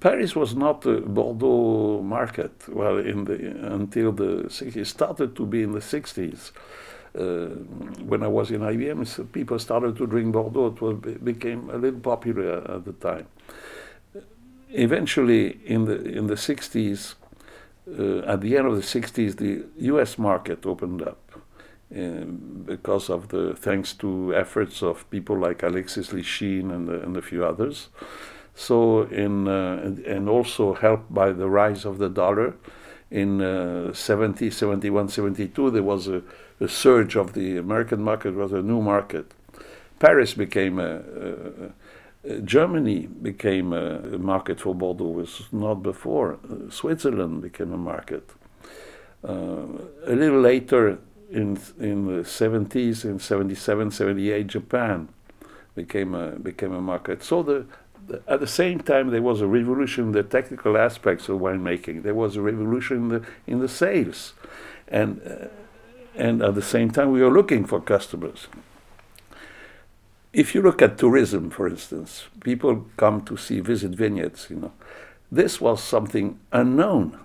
Paris 0.00 0.36
was 0.36 0.54
not 0.54 0.84
a 0.86 1.00
Bordeaux 1.00 2.02
market. 2.02 2.52
Well, 2.68 2.98
in 2.98 3.24
the 3.24 3.36
until 3.72 4.12
the 4.12 4.44
60s, 4.48 4.76
it 4.76 4.86
started 4.86 5.34
to 5.36 5.46
be 5.46 5.62
in 5.62 5.72
the 5.72 5.80
60s. 5.80 6.52
Uh, 7.18 7.46
when 8.04 8.22
I 8.22 8.28
was 8.28 8.50
in 8.50 8.60
IBM, 8.60 9.32
people 9.32 9.58
started 9.58 9.96
to 9.96 10.06
drink 10.06 10.32
Bordeaux. 10.32 10.66
It 10.66 10.80
was, 10.80 10.96
became 11.24 11.70
a 11.70 11.76
little 11.76 12.00
popular 12.00 12.58
at 12.70 12.84
the 12.84 12.92
time 12.92 13.26
eventually, 14.70 15.60
in 15.64 15.84
the 15.84 16.02
in 16.04 16.26
the 16.26 16.34
60s, 16.34 17.14
uh, 17.98 18.18
at 18.20 18.40
the 18.40 18.56
end 18.56 18.66
of 18.66 18.76
the 18.76 18.82
60s, 18.82 19.36
the 19.36 19.64
U.S. 19.86 20.18
market 20.18 20.66
opened 20.66 21.02
up 21.02 21.18
um, 21.94 22.64
because 22.66 23.08
of 23.08 23.28
the 23.28 23.54
thanks 23.54 23.92
to 23.94 24.34
efforts 24.34 24.82
of 24.82 25.08
people 25.10 25.38
like 25.38 25.62
Alexis 25.62 26.08
Lichine 26.08 26.72
and, 26.72 26.88
and 26.88 27.16
a 27.16 27.22
few 27.22 27.44
others. 27.44 27.88
So 28.54 29.02
in 29.02 29.48
uh, 29.48 29.80
and, 29.84 29.98
and, 30.00 30.28
also 30.28 30.74
helped 30.74 31.14
by 31.14 31.32
the 31.32 31.48
rise 31.48 31.84
of 31.84 31.98
the 31.98 32.08
dollar, 32.08 32.56
in 33.10 33.40
uh, 33.40 33.94
70, 33.94 34.50
71, 34.50 35.08
72, 35.08 35.70
there 35.70 35.82
was 35.82 36.08
a, 36.08 36.22
a, 36.60 36.68
surge 36.68 37.16
of 37.16 37.32
the 37.32 37.56
American 37.56 38.02
market. 38.02 38.34
was 38.34 38.52
a 38.52 38.60
new 38.60 38.82
market. 38.82 39.32
Paris 39.98 40.34
became 40.34 40.78
a, 40.78 40.96
a 40.96 42.40
Germany 42.44 43.06
became 43.06 43.72
a 43.72 44.18
market 44.18 44.60
for 44.60 44.74
Bordeaux, 44.74 45.04
was 45.04 45.44
not 45.52 45.82
before. 45.82 46.38
Uh, 46.50 46.70
Switzerland 46.70 47.42
became 47.42 47.72
a 47.72 47.78
market. 47.78 48.30
Uh, 49.26 49.66
a 50.06 50.14
little 50.14 50.40
later, 50.40 50.98
in 51.30 51.58
in 51.78 52.06
the 52.06 52.22
70s, 52.22 53.04
in 53.04 53.18
77, 53.18 53.90
78, 53.90 54.46
Japan 54.46 55.08
became 55.74 56.14
a 56.14 56.30
became 56.32 56.72
a 56.72 56.80
market. 56.80 57.22
So 57.22 57.42
the, 57.42 57.66
at 58.26 58.40
the 58.40 58.46
same 58.46 58.80
time 58.80 59.10
there 59.10 59.22
was 59.22 59.40
a 59.40 59.46
revolution 59.46 60.04
in 60.04 60.12
the 60.12 60.22
technical 60.22 60.76
aspects 60.76 61.28
of 61.28 61.38
winemaking. 61.40 62.02
There 62.02 62.14
was 62.14 62.36
a 62.36 62.42
revolution 62.42 62.96
in 62.96 63.08
the 63.08 63.26
in 63.46 63.58
the 63.60 63.68
sales, 63.68 64.34
and 64.88 65.20
uh, 65.26 65.48
and 66.14 66.42
at 66.42 66.54
the 66.54 66.62
same 66.62 66.90
time 66.90 67.12
we 67.12 67.22
were 67.22 67.30
looking 67.30 67.64
for 67.66 67.80
customers. 67.80 68.48
If 70.32 70.54
you 70.54 70.62
look 70.62 70.82
at 70.82 70.98
tourism, 70.98 71.50
for 71.50 71.66
instance, 71.66 72.24
people 72.44 72.86
come 72.96 73.22
to 73.22 73.36
see 73.36 73.60
visit 73.60 73.92
vineyards. 73.92 74.48
You 74.50 74.56
know, 74.56 74.72
this 75.30 75.60
was 75.60 75.82
something 75.82 76.38
unknown. 76.52 77.18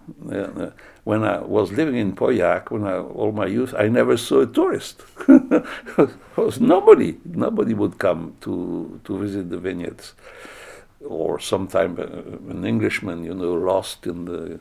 When 1.03 1.23
I 1.23 1.39
was 1.39 1.71
living 1.71 1.95
in 1.95 2.15
Pauillac, 2.15 2.71
when 2.71 2.85
I, 2.85 2.97
all 2.97 3.31
my 3.31 3.45
youth, 3.45 3.73
I 3.77 3.87
never 3.87 4.17
saw 4.17 4.41
a 4.41 4.47
tourist. 4.47 5.03
was 6.35 6.59
nobody, 6.59 7.17
nobody 7.25 7.73
would 7.73 7.97
come 7.99 8.35
to 8.41 8.99
to 9.03 9.17
visit 9.17 9.49
the 9.49 9.57
vineyards, 9.57 10.13
or 11.05 11.39
sometime 11.39 11.97
uh, 11.99 12.51
an 12.51 12.65
Englishman, 12.65 13.23
you 13.23 13.33
know, 13.33 13.53
lost 13.53 14.05
in 14.05 14.25
the 14.25 14.59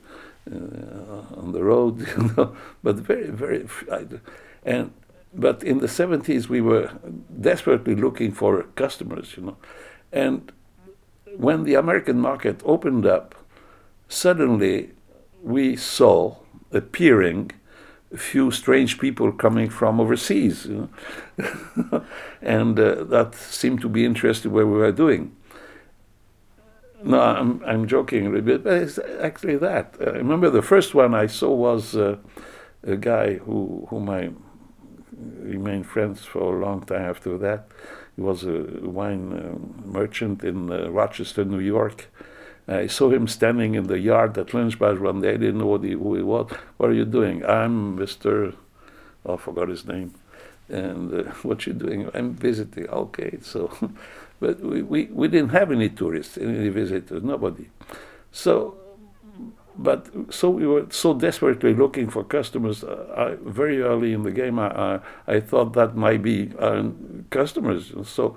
uh, 0.51 1.41
on 1.41 1.53
the 1.53 1.63
road, 1.63 2.01
you 2.17 2.35
know. 2.37 2.57
But 2.83 2.97
very, 2.97 3.31
very, 3.31 3.67
and 4.65 4.93
but 5.35 5.63
in 5.63 5.79
the 5.79 5.87
70s 5.87 6.49
we 6.49 6.61
were 6.61 6.91
desperately 7.41 7.95
looking 7.95 8.33
for 8.33 8.65
customers, 8.75 9.35
you 9.37 9.45
know, 9.45 9.57
and 10.13 10.53
when 11.37 11.65
the 11.65 11.75
American 11.75 12.21
market 12.21 12.61
opened 12.65 13.07
up, 13.07 13.35
suddenly 14.09 14.91
we 15.43 15.77
saw 15.77 16.37
appearing 16.71 17.51
a 18.13 18.19
few 18.19 18.51
strange 18.51 18.99
people 18.99 19.33
coming 19.33 19.71
from 19.71 20.01
overseas, 20.01 20.67
you 20.67 20.89
know? 21.39 22.05
and 22.43 22.79
uh, 22.79 23.05
that 23.05 23.35
seemed 23.35 23.81
to 23.81 23.89
be 23.89 24.05
interested 24.05 24.53
what 24.53 24.67
we 24.67 24.73
were 24.73 24.93
doing. 24.93 25.35
No, 27.03 27.21
I'm, 27.21 27.63
I'm 27.67 27.89
joking 27.89 28.27
a 28.27 28.31
little 28.31 28.45
bit, 28.45 28.65
but 28.65 28.75
it's 28.75 28.99
actually 29.21 29.57
that. 29.57 29.97
I 30.01 30.11
remember 30.11 30.51
the 30.51 30.63
first 30.63 30.95
one 30.95 31.15
I 31.15 31.27
saw 31.27 31.51
was 31.53 31.97
uh, 31.97 32.19
a 32.85 32.97
guy 32.97 33.35
who 33.35 33.87
whom 33.91 34.09
I 34.09 34.31
remained 35.41 35.87
friends 35.87 36.25
for 36.25 36.57
a 36.57 36.65
long 36.65 36.83
time 36.83 37.03
after 37.03 37.37
that. 37.39 37.69
He 38.17 38.23
was 38.23 38.45
a 38.45 38.65
wine 38.83 39.33
uh, 39.33 39.87
merchant 39.87 40.45
in 40.45 40.71
uh, 40.71 40.91
Rochester, 40.91 41.45
New 41.45 41.61
York. 41.61 42.09
I 42.69 42.87
saw 42.87 43.11
him 43.11 43.27
standing 43.27 43.75
in 43.75 43.85
the 43.85 43.99
yard 43.99 44.39
at 44.39 44.55
Lynch-Bages 44.55 45.01
one 45.01 45.21
day. 45.21 45.31
I 45.31 45.37
didn't 45.37 45.59
know 45.59 45.67
what 45.67 45.83
he, 45.83 45.93
who 45.93 46.15
he 46.15 46.23
was. 46.23 46.51
What 46.77 46.91
are 46.91 46.95
you 46.95 47.05
doing? 47.05 47.45
I'm 47.45 47.97
Mr. 47.99 48.55
Oh, 49.27 49.35
I 49.35 49.37
forgot 49.37 49.69
his 49.69 49.87
name. 49.87 50.15
And 50.69 51.13
uh, 51.13 51.31
what 51.43 51.67
you 51.67 51.73
doing? 51.73 52.09
I'm 52.15 52.35
visiting. 52.35 52.89
Okay, 52.89 53.39
so, 53.43 53.73
but 54.41 54.61
we, 54.61 54.83
we, 54.83 55.05
we 55.07 55.29
didn't 55.29 55.51
have 55.51 55.73
any 55.73 55.89
tourists, 55.89 56.39
any 56.39 56.69
visitors, 56.69 57.23
nobody. 57.23 57.69
So 58.31 58.77
but 59.77 60.09
so 60.31 60.51
we 60.51 60.67
were 60.67 60.87
so 60.91 61.15
desperately 61.15 61.75
looking 61.75 62.11
for 62.11 62.25
customers. 62.25 62.85
Uh, 62.85 63.07
I, 63.17 63.51
very 63.51 63.81
early 63.81 64.13
in 64.13 64.23
the 64.23 64.31
game, 64.31 64.59
I, 64.59 64.69
I, 64.69 65.01
I 65.27 65.41
thought 65.41 65.73
that 65.75 65.97
might 65.97 66.23
be 66.23 66.53
uh, 66.59 66.85
customers. 67.31 67.93
So, 68.05 68.37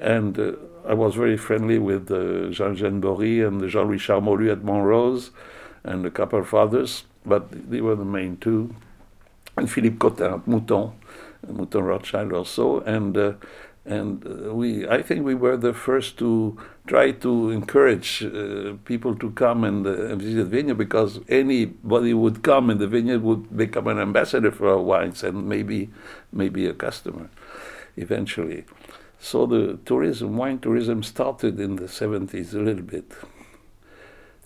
and 0.00 0.38
uh, 0.38 0.52
I 0.86 0.94
was 0.94 1.14
very 1.14 1.36
friendly 1.36 1.78
with 1.78 2.10
uh, 2.10 2.50
Jean-Eugène 2.50 3.00
Borie 3.00 3.42
and 3.42 3.68
Jean-Louis 3.68 3.98
Charmolue 3.98 4.52
at 4.52 4.62
Montrose, 4.62 5.30
and 5.84 6.06
a 6.06 6.10
couple 6.10 6.38
of 6.38 6.54
others, 6.54 7.04
but 7.26 7.70
they 7.70 7.80
were 7.80 7.96
the 7.96 8.04
main 8.04 8.36
two. 8.36 8.74
And 9.56 9.68
Philippe 9.70 9.96
Cottin 9.96 10.34
at 10.34 10.46
Mouton, 10.46 10.92
Mouton 11.46 11.82
Rothschild 11.82 12.32
also, 12.32 12.80
and 12.80 13.16
uh, 13.16 13.32
and 13.88 14.26
uh, 14.26 14.54
we 14.54 14.86
I 14.88 15.02
think 15.02 15.24
we 15.24 15.34
were 15.34 15.56
the 15.56 15.72
first 15.72 16.18
to 16.18 16.56
try 16.86 17.12
to 17.12 17.50
encourage 17.50 18.22
uh, 18.22 18.74
people 18.84 19.14
to 19.16 19.30
come 19.30 19.64
and, 19.64 19.86
uh, 19.86 20.14
visit 20.16 20.36
the 20.36 20.44
vineyard 20.44 20.78
because 20.78 21.20
anybody 21.28 22.14
would 22.14 22.42
come 22.42 22.70
and 22.70 22.80
the 22.80 22.86
vineyard 22.86 23.22
would 23.22 23.56
become 23.56 23.86
an 23.88 23.98
ambassador 23.98 24.52
for 24.52 24.68
our 24.68 24.82
wines 24.82 25.24
and 25.24 25.48
maybe 25.48 25.90
maybe 26.32 26.66
a 26.66 26.74
customer 26.74 27.28
eventually. 27.96 28.64
So 29.18 29.46
the 29.46 29.78
tourism, 29.84 30.36
wine 30.36 30.60
tourism, 30.60 31.02
started 31.02 31.58
in 31.58 31.76
the 31.76 31.84
70s 31.84 32.54
a 32.54 32.58
little 32.58 32.84
bit. 32.84 33.12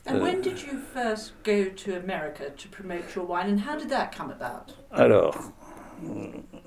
And 0.05 0.21
when 0.21 0.41
did 0.41 0.63
you 0.63 0.79
first 0.79 1.33
go 1.45 1.67
to 1.67 1.97
America 1.97 2.51
to 2.51 2.69
promote 2.69 3.15
your 3.15 3.25
wine, 3.25 3.49
and 3.49 3.61
how 3.61 3.77
did 3.77 3.89
that 3.91 4.11
come 4.11 4.31
about? 4.31 4.73
Alors, 4.91 5.53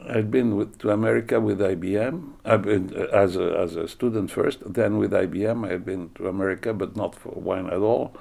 I'd 0.09 0.29
been 0.29 0.55
with, 0.55 0.77
to 0.79 0.91
America 0.91 1.39
with 1.39 1.59
IBM. 1.59 2.33
I've 2.45 2.61
been 2.61 2.93
uh, 2.95 3.05
as 3.05 3.35
a 3.35 3.57
as 3.57 3.75
a 3.75 3.87
student 3.87 4.31
first, 4.31 4.73
then 4.73 4.97
with 4.97 5.11
IBM. 5.11 5.65
I 5.65 5.71
had 5.71 5.85
been 5.85 6.11
to 6.15 6.27
America, 6.27 6.73
but 6.73 6.95
not 6.95 7.15
for 7.15 7.31
wine 7.31 7.67
at 7.67 7.79
all. 7.79 8.15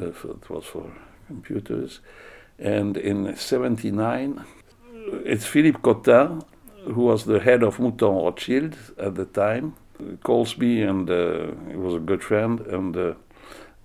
Uh, 0.00 0.10
for, 0.12 0.30
it 0.30 0.48
was 0.48 0.64
for 0.64 0.92
computers. 1.26 2.00
And 2.58 2.96
in 2.96 3.36
'79, 3.36 4.44
it's 5.24 5.46
Philippe 5.46 5.80
Cottin, 5.80 6.44
who 6.84 7.02
was 7.02 7.24
the 7.24 7.40
head 7.40 7.62
of 7.62 7.78
Mouton 7.78 8.24
Rothschild 8.24 8.76
at 8.98 9.16
the 9.16 9.26
time, 9.26 9.74
calls 10.22 10.56
me, 10.56 10.82
and 10.82 11.10
uh, 11.10 11.48
he 11.68 11.76
was 11.76 11.94
a 11.94 12.00
good 12.00 12.22
friend, 12.22 12.60
and. 12.60 12.96
Uh, 12.96 13.14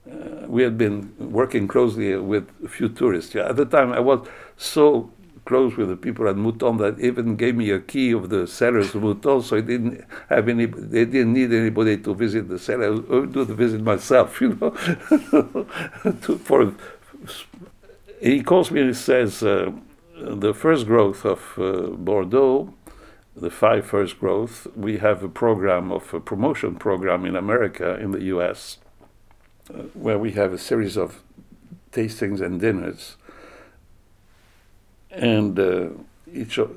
uh, 0.09 0.47
we 0.47 0.63
had 0.63 0.79
been 0.79 1.13
working 1.19 1.67
closely 1.67 2.15
with 2.15 2.49
a 2.65 2.67
few 2.67 2.89
tourists. 2.89 3.35
Yeah, 3.35 3.49
at 3.49 3.55
the 3.55 3.65
time, 3.65 3.93
I 3.93 3.99
was 3.99 4.27
so 4.57 5.11
close 5.45 5.75
with 5.75 5.89
the 5.89 5.95
people 5.95 6.27
at 6.27 6.35
Mouton 6.35 6.77
that 6.77 6.99
even 6.99 7.35
gave 7.35 7.55
me 7.55 7.71
a 7.71 7.79
key 7.79 8.11
of 8.11 8.29
the 8.29 8.47
cellars 8.47 8.93
of 8.95 9.01
Mouton, 9.01 9.41
so 9.41 9.57
I 9.57 9.61
didn't 9.61 10.03
have 10.29 10.47
any. 10.47 10.65
They 10.65 11.05
didn't 11.05 11.33
need 11.33 11.51
anybody 11.53 11.97
to 11.97 12.13
visit 12.13 12.47
the 12.47 12.59
cellar. 12.59 12.93
I 12.93 13.25
do 13.25 13.45
the 13.45 13.55
visit 13.55 13.81
myself, 13.81 14.41
you 14.41 14.57
know. 14.59 14.69
to, 16.21 16.37
for 16.37 16.73
he 18.21 18.43
calls 18.43 18.71
me 18.71 18.81
and 18.81 18.95
says 18.95 19.43
uh, 19.43 19.71
the 20.15 20.53
first 20.53 20.85
growth 20.85 21.25
of 21.25 21.53
uh, 21.57 21.87
Bordeaux. 21.95 22.73
The 23.33 23.49
five 23.49 23.85
first 23.85 24.19
growth, 24.19 24.67
we 24.75 24.97
have 24.97 25.23
a 25.23 25.29
program 25.29 25.89
of 25.89 26.13
a 26.13 26.19
promotion 26.19 26.75
program 26.75 27.25
in 27.25 27.37
America, 27.37 27.97
in 27.97 28.11
the 28.11 28.23
US, 28.23 28.77
uh, 29.73 29.83
where 29.93 30.19
we 30.19 30.33
have 30.33 30.51
a 30.51 30.57
series 30.57 30.97
of 30.97 31.23
tastings 31.93 32.41
and 32.41 32.59
dinners 32.59 33.15
and 35.11 35.59
uh, 35.59 35.89
each 36.33 36.57
uh, 36.57 36.67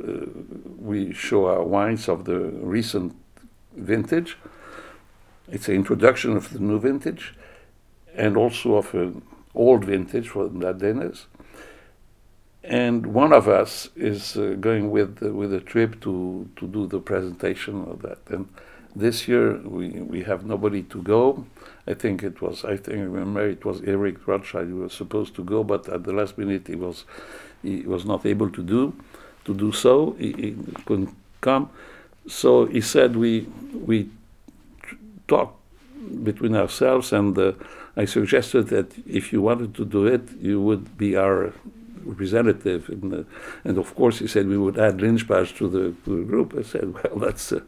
we 0.79 1.13
show 1.13 1.47
our 1.47 1.63
wines 1.63 2.09
of 2.09 2.25
the 2.25 2.39
recent 2.39 3.15
vintage. 3.77 4.37
It's 5.51 5.69
an 5.69 5.75
introduction 5.75 6.37
of 6.37 6.53
the 6.53 6.59
new 6.59 6.81
vintage, 6.81 7.35
and 8.15 8.37
also 8.37 8.77
of 8.77 8.95
an 8.95 9.23
old 9.55 9.85
vintage 9.85 10.29
from 10.29 10.61
that. 10.61 11.27
And 12.65 13.07
one 13.07 13.33
of 13.33 13.47
us 13.47 13.91
is 13.95 14.37
uh, 14.37 14.57
going 14.59 14.91
with 14.91 15.23
uh, 15.23 15.33
with 15.33 15.53
a 15.53 15.61
trip 15.61 16.01
to 16.01 16.49
to 16.57 16.67
do 16.67 16.87
the 16.87 16.99
presentation 16.99 17.85
of 17.85 18.03
that. 18.03 18.19
And 18.29 18.49
this 18.97 19.29
year 19.29 19.59
we 19.59 19.91
we 19.91 20.23
have 20.23 20.47
nobody 20.47 20.83
to 20.85 21.03
go. 21.03 21.47
I 21.87 21.95
think 21.95 22.23
it 22.23 22.41
was 22.41 22.65
I 22.65 22.79
think 22.79 22.99
I 22.99 23.03
remember 23.03 23.47
it 23.47 23.65
was 23.65 23.83
Eric 23.83 24.27
Rothschild 24.27 24.69
who 24.69 24.77
was 24.77 24.95
supposed 24.95 25.35
to 25.37 25.45
go, 25.45 25.63
but 25.63 25.89
at 25.89 26.05
the 26.05 26.13
last 26.13 26.39
minute 26.39 26.67
he 26.67 26.75
was 26.75 27.05
he 27.65 27.83
was 27.87 28.05
not 28.05 28.27
able 28.27 28.51
to 28.51 28.63
do 28.63 28.93
to 29.45 29.55
do 29.55 29.73
so. 29.73 30.17
He, 30.19 30.33
he 30.33 30.57
couldn't 30.87 31.15
come. 31.41 31.71
So 32.27 32.67
he 32.67 32.81
said 32.81 33.17
we 33.17 33.47
we 33.87 34.09
talked 35.29 35.59
between 36.23 36.55
ourselves, 36.55 37.13
and 37.13 37.37
uh, 37.39 37.53
I 37.97 38.05
suggested 38.05 38.69
that 38.69 38.93
if 39.07 39.33
you 39.33 39.41
wanted 39.43 39.75
to 39.75 39.85
do 39.85 40.07
it, 40.07 40.23
you 40.41 40.61
would 40.61 40.99
be 40.99 41.17
our 41.17 41.53
representative. 42.05 42.87
The, 42.87 43.25
and 43.65 43.79
of 43.79 43.95
course, 43.95 44.19
he 44.19 44.27
said 44.27 44.49
we 44.49 44.59
would 44.59 44.79
add 44.79 45.01
Lynch-Bages 45.01 45.53
to 45.59 45.69
the, 45.69 45.95
to 46.05 46.19
the 46.19 46.25
group. 46.25 46.55
I 46.59 46.63
said, 46.63 46.93
well, 47.05 47.17
that's 47.17 47.53
a, 47.53 47.63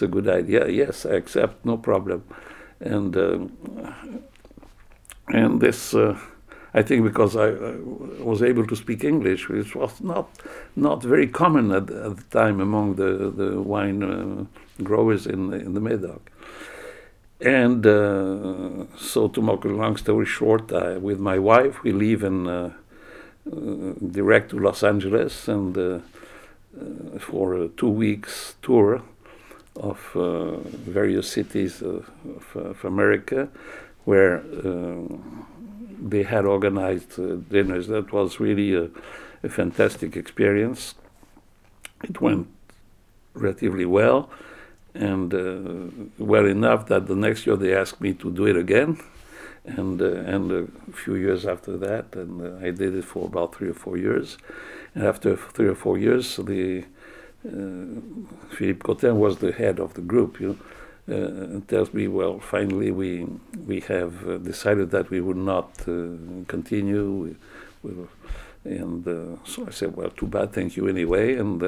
a 0.00 0.06
good 0.06 0.28
idea. 0.28 0.68
Yes, 0.68 1.06
I 1.06 1.14
accept, 1.14 1.64
no 1.64 1.76
problem. 1.76 2.24
And 2.80 3.16
uh, 3.16 3.38
and 5.28 5.60
this. 5.60 5.94
Uh, 5.94 6.18
I 6.74 6.82
think 6.82 7.04
because 7.04 7.36
I, 7.36 7.50
was 8.20 8.42
able 8.42 8.66
to 8.66 8.74
speak 8.74 9.04
English, 9.04 9.48
which 9.48 9.76
was 9.76 10.00
not 10.00 10.28
not 10.74 11.02
very 11.02 11.28
common 11.28 11.70
at, 11.70 11.88
at 11.90 12.16
the 12.16 12.28
time 12.30 12.60
among 12.60 12.96
the 12.96 13.30
the 13.30 13.62
wine 13.62 14.02
uh, 14.02 14.44
growers 14.82 15.26
in 15.26 15.50
the, 15.50 15.56
in 15.56 15.74
the 15.74 15.80
Medoc. 15.80 16.30
And 17.40 17.86
uh, 17.86 18.86
so, 18.96 19.28
to 19.28 19.42
make 19.42 19.64
a 19.64 19.68
long 19.68 19.96
story 19.96 20.26
short, 20.26 20.72
I, 20.72 20.96
with 20.96 21.18
my 21.18 21.38
wife, 21.38 21.82
we 21.82 21.92
leave 21.92 22.22
in 22.24 22.48
uh, 22.48 22.72
uh 23.46 23.92
direct 24.10 24.50
to 24.50 24.58
Los 24.58 24.82
Angeles 24.82 25.48
and 25.48 25.76
uh, 25.76 25.82
uh, 25.82 27.18
for 27.18 27.54
a 27.54 27.68
two 27.68 27.90
weeks 27.90 28.54
tour 28.62 29.02
of 29.76 29.98
various 30.86 31.30
cities 31.30 31.82
of, 31.82 32.08
of, 32.24 32.56
of 32.56 32.84
America, 32.84 33.48
where 34.04 34.42
they 36.04 36.22
had 36.22 36.44
organized 36.44 37.18
uh, 37.18 37.36
dinners. 37.48 37.88
That 37.88 38.12
was 38.12 38.38
really 38.38 38.74
a, 38.74 38.90
a, 39.42 39.48
fantastic 39.48 40.16
experience. 40.16 40.94
it 42.02 42.20
went 42.20 42.46
relatively 43.32 43.86
well, 43.86 44.28
and 44.94 45.32
uh, 45.34 46.04
well 46.18 46.46
enough 46.46 46.86
that 46.86 47.06
the 47.06 47.16
next 47.16 47.46
year 47.46 47.56
they 47.56 47.74
asked 47.74 48.00
me 48.00 48.12
to 48.14 48.30
do 48.30 48.46
it 48.46 48.56
again, 48.56 49.00
and 49.64 50.00
uh, 50.02 50.34
and 50.34 50.52
a 50.52 50.92
few 50.92 51.14
years 51.14 51.46
after 51.46 51.76
that, 51.78 52.14
and 52.14 52.32
uh, 52.42 52.66
I 52.66 52.70
did 52.70 52.94
it 52.94 53.04
for 53.04 53.26
about 53.26 53.54
three 53.54 53.70
or 53.70 53.78
four 53.84 53.96
years, 53.96 54.36
and 54.94 55.04
after 55.04 55.36
three 55.36 55.68
or 55.68 55.74
four 55.74 55.96
years, 55.96 56.36
the 56.36 56.84
uh, 57.46 58.00
Philippe 58.54 58.82
Cottin 58.86 59.16
was 59.16 59.38
the 59.38 59.52
head 59.52 59.80
of 59.80 59.94
the 59.94 60.02
group, 60.02 60.40
you 60.40 60.48
know. 60.48 60.58
Uh, 61.06 61.60
tells 61.68 61.92
me, 61.92 62.08
well, 62.08 62.40
finally 62.40 62.90
we 62.90 63.26
we 63.66 63.80
have 63.80 64.26
uh, 64.26 64.38
decided 64.38 64.90
that 64.90 65.10
we 65.10 65.20
would 65.20 65.36
not 65.36 65.68
uh, 65.86 66.16
continue. 66.48 67.36
We, 67.82 67.90
we 67.90 68.06
and 68.64 69.06
uh, 69.06 69.36
so 69.44 69.66
I 69.66 69.70
said, 69.70 69.94
well, 69.94 70.08
too 70.08 70.26
bad, 70.26 70.54
thank 70.54 70.78
you 70.78 70.88
anyway. 70.88 71.36
And 71.36 71.62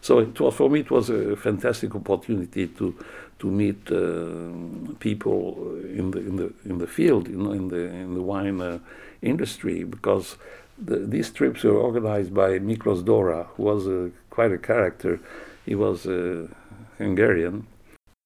so 0.00 0.20
it 0.20 0.38
was 0.38 0.54
for 0.54 0.70
me, 0.70 0.78
it 0.78 0.92
was 0.92 1.10
a 1.10 1.34
fantastic 1.34 1.96
opportunity 1.96 2.68
to 2.68 2.94
to 3.40 3.50
meet 3.50 3.90
uh, 3.90 4.94
people 5.00 5.76
in 5.82 6.12
the 6.12 6.20
in 6.20 6.36
the 6.36 6.52
in 6.64 6.78
the 6.78 6.86
field, 6.86 7.26
you 7.26 7.38
know, 7.38 7.50
in 7.50 7.66
the 7.66 7.88
in 7.88 8.14
the 8.14 8.22
wine 8.22 8.80
industry, 9.22 9.82
because 9.82 10.36
the, 10.78 10.98
these 10.98 11.30
trips 11.30 11.64
were 11.64 11.76
organized 11.76 12.32
by 12.32 12.60
Miklos 12.60 13.04
Dora, 13.04 13.48
who 13.56 13.64
was 13.64 14.12
quite 14.30 14.52
a 14.52 14.58
character. 14.58 15.18
He 15.66 15.74
was 15.74 16.04
Hungarian, 16.98 17.66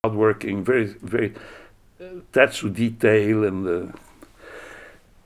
hardworking, 0.06 0.64
very 0.64 0.86
very 1.14 1.34
attached 1.98 2.60
to 2.60 2.70
detail 2.70 3.44
and 3.44 3.92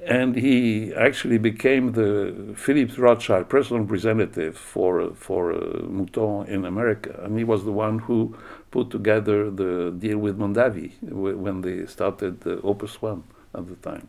and 0.04 0.34
he 0.34 0.94
actually 0.94 1.38
became 1.38 1.92
the 1.92 2.54
Philippe 2.56 2.94
Rothschild 2.96 3.48
personal 3.48 3.82
representative 3.82 4.56
for 4.56 5.14
for 5.14 5.52
uh, 5.52 5.58
Mouton 5.82 6.48
in 6.48 6.64
America, 6.64 7.20
and 7.22 7.36
he 7.36 7.44
was 7.44 7.64
the 7.64 7.72
one 7.72 7.98
who 7.98 8.36
put 8.70 8.90
together 8.90 9.50
the 9.50 9.92
deal 9.98 10.18
with 10.18 10.38
Mondavi 10.38 10.92
when 11.02 11.60
they 11.60 11.86
started 11.86 12.40
the 12.40 12.60
Opus 12.62 13.02
One 13.02 13.24
at 13.54 13.68
the 13.68 13.76
time. 13.76 14.08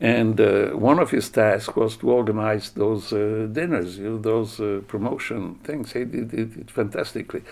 And 0.00 0.40
uh, 0.40 0.68
one 0.90 1.00
of 1.00 1.10
his 1.10 1.28
tasks 1.28 1.74
was 1.74 1.96
to 1.96 2.10
organize 2.10 2.70
those 2.70 3.12
uh, 3.12 3.48
dinners, 3.50 3.98
you 3.98 4.10
know, 4.10 4.18
those 4.18 4.60
uh, 4.60 4.80
promotion 4.86 5.56
things. 5.64 5.92
He 5.92 6.04
did 6.04 6.32
it 6.34 6.70
fantastically 6.70 7.42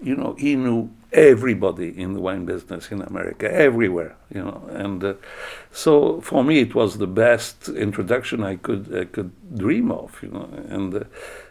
you 0.00 0.14
know, 0.14 0.34
he 0.38 0.54
knew 0.56 0.90
everybody 1.12 1.98
in 2.00 2.12
the 2.12 2.20
wine 2.20 2.44
business 2.44 2.90
in 2.90 3.00
America, 3.02 3.52
everywhere, 3.52 4.16
you 4.32 4.42
know, 4.42 4.62
and 4.70 5.02
uh, 5.02 5.14
so 5.72 6.20
for 6.20 6.44
me 6.44 6.60
it 6.60 6.74
was 6.74 6.98
the 6.98 7.06
best 7.06 7.68
introduction 7.68 8.44
I 8.44 8.56
could 8.56 8.94
I 8.94 9.04
could 9.04 9.32
dream 9.56 9.90
of, 9.90 10.18
you 10.22 10.28
know, 10.28 10.48
and 10.68 10.94
uh, 10.94 11.04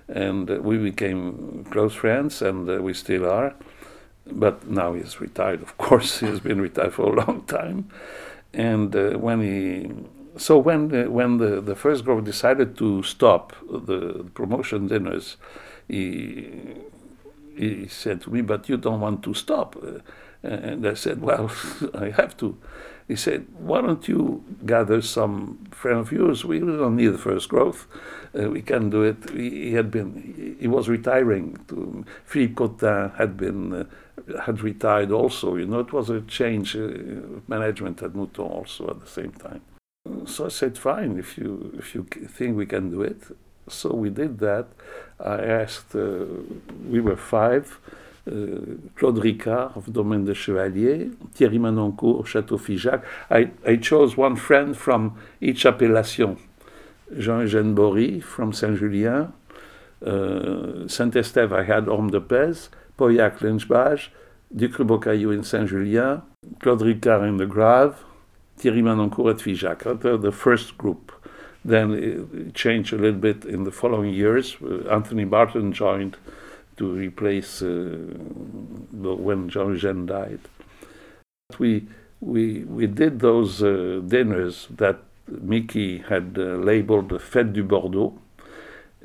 and 0.08 0.50
uh, 0.50 0.56
we 0.62 0.78
became 0.78 1.66
close 1.72 1.94
friends, 1.94 2.42
and 2.42 2.70
uh, 2.70 2.82
we 2.82 2.94
still 2.94 3.30
are. 3.30 3.54
But 4.30 4.68
now 4.68 4.94
he's 4.94 5.20
retired, 5.20 5.62
of 5.62 5.78
course. 5.86 6.20
He's 6.20 6.40
been 6.40 6.62
retired 6.62 6.94
for 6.94 7.14
a 7.14 7.26
long 7.26 7.44
time, 7.44 7.90
and 8.54 8.96
uh, 8.96 9.12
when 9.18 9.42
he 9.42 9.92
so 10.38 10.58
when 10.58 10.94
uh, 10.94 11.10
when 11.10 11.38
the, 11.38 11.62
the 11.62 11.76
first 11.76 12.06
group 12.06 12.24
decided 12.24 12.78
to 12.78 13.04
stop 13.04 13.54
the 13.70 14.26
promotion 14.34 14.88
dinners, 14.88 15.38
he 15.88 16.76
he 17.58 17.88
said 17.88 18.22
to 18.22 18.30
me, 18.32 18.42
but 18.42 18.70
you 18.70 18.78
don't 18.78 19.02
want 19.02 19.24
to 19.24 19.34
stop. 19.34 19.76
Uh, 19.76 20.00
and 20.44 20.88
I 20.88 20.94
said, 20.94 21.22
well, 21.22 21.52
I 21.94 22.10
have 22.12 22.38
to. 22.38 22.58
He 23.08 23.16
said, 23.16 23.48
why 23.58 23.82
don't 23.82 24.08
you 24.08 24.44
gather 24.66 25.02
some 25.02 25.66
friend 25.72 26.00
of 26.00 26.12
yours? 26.12 26.44
We 26.44 26.60
don't 26.60 26.98
need 26.98 27.08
the 27.08 27.18
first 27.18 27.50
growth. 27.50 27.88
Uh, 28.38 28.50
we 28.50 28.62
can 28.62 28.90
do 28.90 29.04
it. 29.04 29.30
He, 29.30 29.50
he, 29.70 29.74
had 29.74 29.90
been, 29.90 30.58
he 30.60 30.68
was 30.68 30.90
retiring. 30.90 31.58
To, 31.70 32.06
Philippe 32.26 32.56
Cottin 32.56 33.16
had 33.16 33.38
been, 33.38 33.74
uh, 33.74 34.42
had 34.42 34.62
retired 34.62 35.12
also. 35.12 35.56
You 35.56 35.66
know, 35.66 35.80
it 35.80 35.94
was 35.94 36.10
a 36.10 36.22
change 36.22 36.76
uh, 36.76 36.90
management 37.48 38.04
at 38.04 38.14
Mouton 38.14 38.46
also 38.46 38.90
at 38.90 39.00
the 39.00 39.08
same 39.08 39.32
time. 39.32 39.62
So 40.26 40.46
I 40.46 40.50
said, 40.50 40.78
fine, 40.78 41.18
if 41.18 41.38
you, 41.38 41.74
if 41.78 41.96
you 41.96 42.04
think 42.04 42.58
we 42.58 42.66
can 42.66 42.92
do 42.92 43.02
it. 43.02 43.22
So 43.70 43.94
we 43.94 44.10
did 44.10 44.40
that. 44.40 44.68
I 45.20 45.44
asked, 45.44 45.96
uh, 45.96 46.26
we 46.88 47.00
were 47.00 47.18
five, 47.18 47.80
uh, 48.28 48.32
Claude 48.96 49.18
Ricard 49.18 49.76
of 49.76 49.92
Domaine 49.92 50.26
de 50.26 50.34
Chevalier, 50.34 51.10
Thierry 51.34 51.58
Manoncourt, 51.58 52.26
Château 52.26 52.60
Figeac. 52.60 53.04
I, 53.30 53.52
I 53.66 53.78
chose 53.78 54.16
one 54.16 54.36
friend 54.36 54.76
from 54.76 55.18
each 55.42 55.66
appellation. 55.66 56.38
Jean-Eugène 57.18 57.74
Borie 57.74 58.22
from 58.22 58.52
Saint-Julien, 58.52 59.32
uh, 60.06 60.88
Saint-Estèphe, 60.88 61.54
I 61.54 61.64
had 61.64 61.88
Orme 61.88 62.12
de 62.12 62.20
Pez, 62.20 62.70
Pauillac 62.98 63.40
Lynch-Bages, 63.42 64.10
Ducru 64.54 64.86
Beaucaillou 64.86 65.32
in 65.32 65.44
Saint-Julien, 65.44 66.22
Claude 66.60 66.82
Ricard 66.82 67.28
in 67.28 67.38
the 67.38 67.46
Grave, 67.46 67.96
Thierry 68.58 68.82
Manoncourt 68.82 69.32
at 69.32 69.38
Figeac. 69.38 70.02
The, 70.02 70.18
the 70.18 70.32
first 70.32 70.78
group. 70.78 71.14
Then 71.64 71.92
it 71.92 72.54
changed 72.54 72.94
a 72.94 72.98
little 72.98 73.20
bit 73.20 73.46
in 73.46 73.64
the 73.64 73.72
following 73.72 74.14
years. 74.14 74.58
Uh, 74.62 74.90
Anthony 74.90 75.26
Barton 75.26 75.74
joined 75.74 76.18
to 76.78 76.92
replace 76.92 77.62
uh, 77.62 77.98
when 78.92 79.50
Jean 79.50 79.76
Eugène 79.76 80.06
died. 80.06 80.40
We, 81.60 81.88
we, 82.22 82.64
we 82.64 82.88
did 82.88 83.20
those 83.20 83.64
uh, 83.64 84.02
dinners 84.06 84.68
that 84.70 85.00
Mickey 85.28 86.00
had 86.00 86.38
labeled 86.38 87.10
the 87.10 87.18
Fête 87.18 87.54
du 87.54 87.64
Bordeaux 87.64 88.18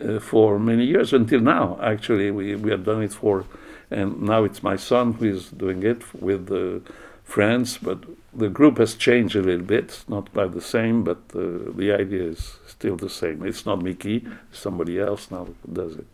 uh, 0.00 0.18
for 0.18 0.58
many 0.58 0.84
years 0.84 1.12
until 1.12 1.40
now. 1.40 1.78
Actually, 1.82 2.30
we, 2.30 2.54
we 2.56 2.70
had 2.70 2.84
done 2.84 3.02
it 3.02 3.12
for, 3.12 3.44
and 3.90 4.22
now 4.22 4.44
it's 4.44 4.62
my 4.62 4.76
son 4.76 5.14
who 5.14 5.26
is 5.26 5.50
doing 5.50 5.82
it 5.82 6.02
with 6.20 6.50
uh, 6.50 6.80
friends, 7.24 7.78
but 7.78 8.04
the 8.34 8.48
group 8.48 8.78
has 8.78 8.94
changed 8.94 9.36
a 9.36 9.42
little 9.42 9.64
bit, 9.64 10.04
not 10.08 10.32
quite 10.32 10.52
the 10.52 10.60
same, 10.60 11.04
but 11.04 11.18
uh, 11.34 11.70
the 11.74 11.92
idea 11.98 12.24
is 12.24 12.58
still 12.66 12.96
the 12.96 13.10
same. 13.10 13.44
It's 13.44 13.64
not 13.64 13.82
Mickey, 13.82 14.26
somebody 14.50 14.98
else 14.98 15.30
now 15.30 15.48
does 15.72 15.96
it. 15.96 16.06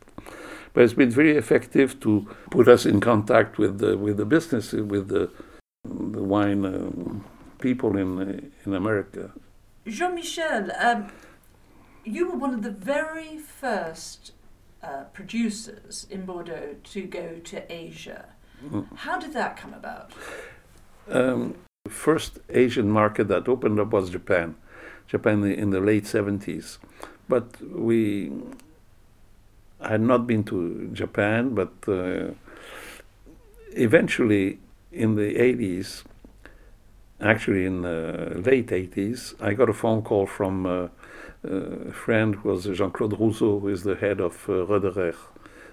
But 0.72 0.84
it's 0.84 0.94
been 0.94 1.10
very 1.10 1.36
effective 1.36 1.98
to 2.00 2.28
put 2.50 2.68
us 2.68 2.86
in 2.86 3.00
contact 3.00 3.58
with 3.58 3.78
the, 3.78 3.96
with 3.96 4.16
the 4.16 4.26
business, 4.26 4.72
with 4.72 5.08
the, 5.08 5.30
the 5.84 6.22
wine 6.22 6.64
uh, 6.64 6.90
people 7.58 7.96
in, 7.96 8.52
in 8.64 8.74
America. 8.74 9.32
Jean 9.86 10.14
Michel, 10.14 10.70
um, 10.78 11.10
you 12.04 12.30
were 12.30 12.36
one 12.36 12.54
of 12.54 12.62
the 12.62 12.70
very 12.70 13.38
first 13.38 14.32
uh, 14.82 15.04
producers 15.12 16.06
in 16.10 16.24
Bordeaux 16.24 16.76
to 16.84 17.02
go 17.02 17.38
to 17.44 17.72
Asia. 17.72 18.26
Mm. 18.64 18.86
How 18.96 19.18
did 19.18 19.32
that 19.32 19.56
come 19.56 19.74
about? 19.74 20.12
Um, 21.10 21.54
the 21.84 21.90
first 21.90 22.38
Asian 22.50 22.90
market 22.90 23.28
that 23.28 23.48
opened 23.48 23.80
up 23.80 23.92
was 23.92 24.10
Japan, 24.10 24.56
Japan 25.06 25.44
in 25.44 25.70
the 25.70 25.80
late 25.80 26.04
70s. 26.04 26.78
But 27.28 27.60
we 27.62 28.32
had 29.80 30.00
not 30.00 30.26
been 30.26 30.44
to 30.44 30.88
Japan, 30.92 31.54
but 31.54 31.72
uh, 31.86 32.32
eventually 33.72 34.58
in 34.92 35.14
the 35.14 35.34
80s, 35.34 36.02
actually 37.20 37.64
in 37.64 37.82
the 37.82 38.42
late 38.44 38.68
80s, 38.68 39.40
I 39.40 39.54
got 39.54 39.68
a 39.68 39.72
phone 39.72 40.02
call 40.02 40.26
from 40.26 40.66
uh, 40.66 40.88
a 41.44 41.92
friend 41.92 42.34
who 42.36 42.48
was 42.50 42.64
Jean-Claude 42.64 43.18
Rouzaud, 43.18 43.60
who 43.60 43.68
is 43.68 43.84
the 43.84 43.94
head 43.94 44.20
of 44.20 44.34
uh, 44.48 44.66
Roederer, 44.66 45.14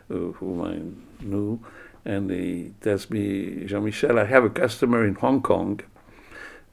uh, 0.09 0.13
whom 0.13 0.61
I 0.61 1.23
knew, 1.23 1.59
and 2.05 2.29
he 2.29 2.73
tells 2.81 3.09
me, 3.09 3.65
Jean-Michel, 3.65 4.19
I 4.19 4.25
have 4.25 4.43
a 4.43 4.49
customer 4.49 5.05
in 5.05 5.15
Hong 5.15 5.41
Kong 5.41 5.81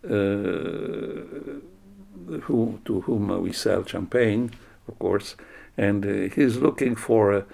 uh, 0.05 0.09
who, 2.42 2.81
to 2.85 3.01
whom 3.07 3.42
we 3.42 3.53
sell 3.53 3.85
champagne, 3.85 4.51
of 4.87 4.99
course, 4.99 5.37
and 5.77 6.05
uh, 6.05 6.35
he's 6.35 6.59
looking 6.59 6.95
for 6.95 7.33
a, 7.33 7.45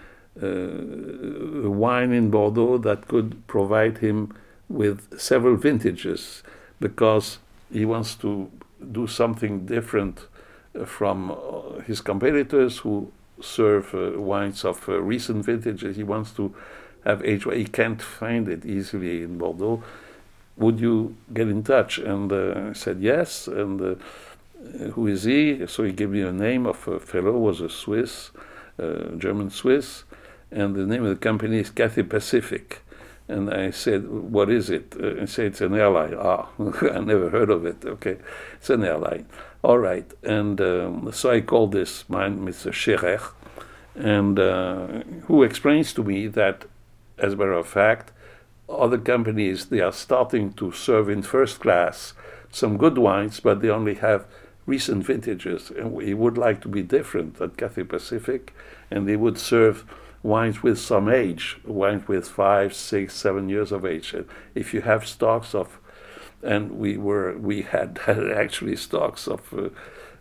a 0.42 1.70
wine 1.70 2.12
in 2.12 2.30
Bordeaux 2.30 2.78
that 2.78 3.06
could 3.08 3.46
provide 3.46 3.98
him 3.98 4.34
with 4.68 5.18
several 5.18 5.56
vintages 5.56 6.42
because 6.80 7.38
he 7.72 7.84
wants 7.84 8.14
to 8.16 8.50
do 8.92 9.06
something 9.06 9.66
different 9.66 10.26
from 10.84 11.30
uh, 11.30 11.80
his 11.86 12.00
competitors 12.00 12.78
who 12.78 13.10
serve 13.40 13.94
uh, 13.94 14.20
wines 14.20 14.64
of 14.64 14.88
uh, 14.88 15.00
recent 15.00 15.44
vintages. 15.44 15.96
He 15.96 16.02
wants 16.02 16.32
to 16.32 16.54
have 17.04 17.20
wine. 17.20 17.58
He 17.58 17.64
can't 17.64 18.02
find 18.02 18.48
it 18.48 18.64
easily 18.64 19.22
in 19.22 19.38
Bordeaux 19.38 19.82
would 20.58 20.80
you 20.80 21.16
get 21.32 21.48
in 21.48 21.62
touch? 21.62 21.98
And 21.98 22.32
uh, 22.32 22.70
I 22.70 22.72
said 22.72 23.00
yes. 23.00 23.46
And 23.46 23.80
uh, 23.80 23.94
who 24.90 25.06
is 25.06 25.24
he? 25.24 25.66
So 25.66 25.84
he 25.84 25.92
gave 25.92 26.10
me 26.10 26.22
a 26.22 26.32
name 26.32 26.66
of 26.66 26.86
a 26.88 27.00
fellow, 27.00 27.32
was 27.32 27.60
a 27.60 27.70
Swiss, 27.70 28.30
uh, 28.78 29.14
German 29.16 29.50
Swiss, 29.50 30.04
and 30.50 30.74
the 30.74 30.86
name 30.86 31.04
of 31.04 31.10
the 31.10 31.16
company 31.16 31.58
is 31.58 31.70
Cathay 31.70 32.02
Pacific. 32.02 32.80
And 33.28 33.52
I 33.52 33.70
said, 33.70 34.08
what 34.08 34.50
is 34.50 34.70
it? 34.70 34.96
Uh, 34.96 35.26
said, 35.26 35.46
it's 35.46 35.60
an 35.60 35.74
airline. 35.74 36.14
Ah, 36.18 36.48
I 36.58 37.00
never 37.00 37.28
heard 37.30 37.50
of 37.50 37.66
it. 37.66 37.84
Okay, 37.84 38.16
it's 38.54 38.70
an 38.70 38.84
airline. 38.84 39.26
All 39.62 39.78
right. 39.78 40.10
And 40.22 40.60
um, 40.60 41.10
so 41.12 41.30
I 41.30 41.42
called 41.42 41.72
this 41.72 42.08
man, 42.08 42.40
Mr. 42.40 42.72
Scherer, 42.72 43.20
and 43.94 44.38
uh, 44.38 44.86
who 45.26 45.42
explains 45.42 45.92
to 45.94 46.02
me 46.02 46.26
that, 46.28 46.64
as 47.18 47.32
a 47.32 47.36
matter 47.36 47.52
of 47.52 47.66
fact, 47.66 48.12
other 48.68 48.98
companies 48.98 49.66
they 49.66 49.80
are 49.80 49.92
starting 49.92 50.52
to 50.54 50.72
serve 50.72 51.08
in 51.08 51.22
first 51.22 51.60
class 51.60 52.12
some 52.50 52.76
good 52.76 52.98
wines, 52.98 53.40
but 53.40 53.60
they 53.60 53.68
only 53.68 53.94
have 53.94 54.26
recent 54.66 55.04
vintages, 55.04 55.70
and 55.70 55.92
we 55.92 56.12
would 56.12 56.36
like 56.36 56.60
to 56.60 56.68
be 56.68 56.82
different 56.82 57.40
at 57.40 57.56
Cathay 57.56 57.84
Pacific, 57.84 58.54
and 58.90 59.08
they 59.08 59.16
would 59.16 59.38
serve 59.38 59.84
wines 60.22 60.62
with 60.62 60.78
some 60.78 61.08
age, 61.08 61.58
wines 61.64 62.06
with 62.08 62.28
five, 62.28 62.74
six, 62.74 63.14
seven 63.14 63.48
years 63.48 63.72
of 63.72 63.84
age. 63.86 64.14
If 64.54 64.74
you 64.74 64.82
have 64.82 65.06
stocks 65.06 65.54
of, 65.54 65.78
and 66.42 66.72
we 66.72 66.96
were 66.96 67.36
we 67.38 67.62
had, 67.62 68.00
actually 68.06 68.76
stocks 68.76 69.26
of 69.26 69.42
uh, 69.54 69.68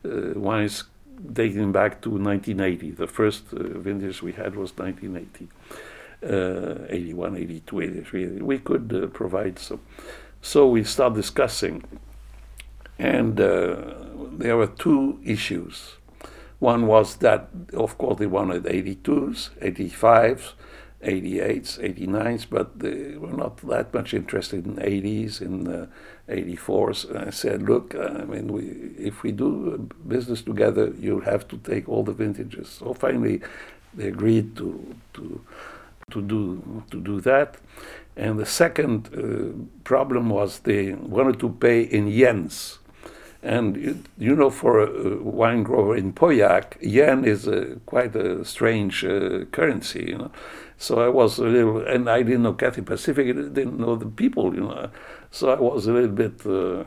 uh, 0.07 0.33
wines 0.35 0.85
dating 1.33 1.71
back 1.71 2.01
to 2.01 2.09
1980. 2.09 2.91
The 2.91 3.07
first 3.07 3.51
uh, 3.53 3.79
vintage 3.79 4.21
we 4.21 4.33
had 4.33 4.55
was 4.55 4.71
1980. 4.77 5.49
Uh, 6.23 6.85
81, 6.89 7.37
82, 7.37 7.81
83. 7.81 8.27
We 8.41 8.57
could 8.57 8.91
uh, 8.91 9.05
provide 9.07 9.59
some. 9.59 9.81
So 10.41 10.67
we 10.67 10.83
start 10.83 11.13
discussing, 11.13 11.83
and 12.97 13.39
uh, 13.39 13.75
there 14.31 14.57
were 14.57 14.65
two 14.65 15.19
issues. 15.23 15.97
One 16.57 16.87
was 16.87 17.17
that, 17.17 17.49
of 17.73 17.99
course, 17.99 18.17
they 18.17 18.25
wanted 18.25 18.63
82s, 18.63 19.51
85s, 19.61 20.53
88s, 21.03 21.77
89s, 21.77 22.47
but 22.49 22.79
they 22.79 23.15
were 23.15 23.33
not 23.33 23.57
that 23.57 23.93
much 23.93 24.15
interested 24.15 24.65
in 24.65 24.77
80s, 24.77 25.39
in 25.39 25.67
uh, 25.67 25.85
84s. 26.27 27.09
And 27.09 27.19
I 27.19 27.29
said, 27.29 27.61
look, 27.61 27.93
I 27.93 28.23
mean, 28.23 28.47
we, 28.47 28.63
if 28.97 29.21
we 29.21 29.31
do 29.31 29.87
business 30.07 30.41
together, 30.41 30.91
you 30.99 31.19
have 31.19 31.47
to 31.49 31.57
take 31.57 31.87
all 31.87 32.03
the 32.03 32.13
vintages. 32.13 32.69
So 32.69 32.95
finally, 32.95 33.41
they 33.93 34.07
agreed 34.07 34.55
to 34.57 34.95
to 35.13 35.41
to 36.11 36.21
do 36.21 36.83
to 36.89 37.01
do 37.01 37.19
that. 37.21 37.57
And 38.15 38.39
the 38.39 38.45
second 38.45 39.09
uh, 39.13 39.83
problem 39.83 40.29
was 40.29 40.59
they 40.59 40.93
wanted 40.93 41.39
to 41.39 41.49
pay 41.49 41.81
in 41.81 42.07
yens. 42.07 42.77
And 43.43 43.75
you, 43.75 44.03
you 44.17 44.35
know, 44.35 44.49
for 44.49 44.79
a, 44.79 45.21
wine 45.21 45.63
grower 45.63 45.95
in 45.95 46.13
Pauillac, 46.13 46.77
yen 46.81 47.25
is 47.25 47.47
a, 47.47 47.75
quite 47.85 48.15
a 48.15 48.43
strange 48.43 49.05
uh, 49.05 49.45
currency, 49.51 50.05
you 50.07 50.17
know. 50.17 50.31
So 50.77 50.99
I 50.99 51.09
was 51.09 51.39
a 51.39 51.43
little, 51.43 51.85
and 51.85 52.09
I 52.09 52.23
didn't 52.23 52.43
know 52.43 52.53
Cathay 52.53 52.81
Pacific, 52.81 53.27
I 53.27 53.33
didn't 53.33 53.79
know 53.79 53.95
the 53.95 54.07
people, 54.07 54.55
you 54.55 54.61
know. 54.61 54.89
So 55.29 55.49
I 55.49 55.59
was 55.59 55.87
a 55.87 55.93
little 55.93 56.09
bit. 56.09 56.45
Uh, 56.45 56.85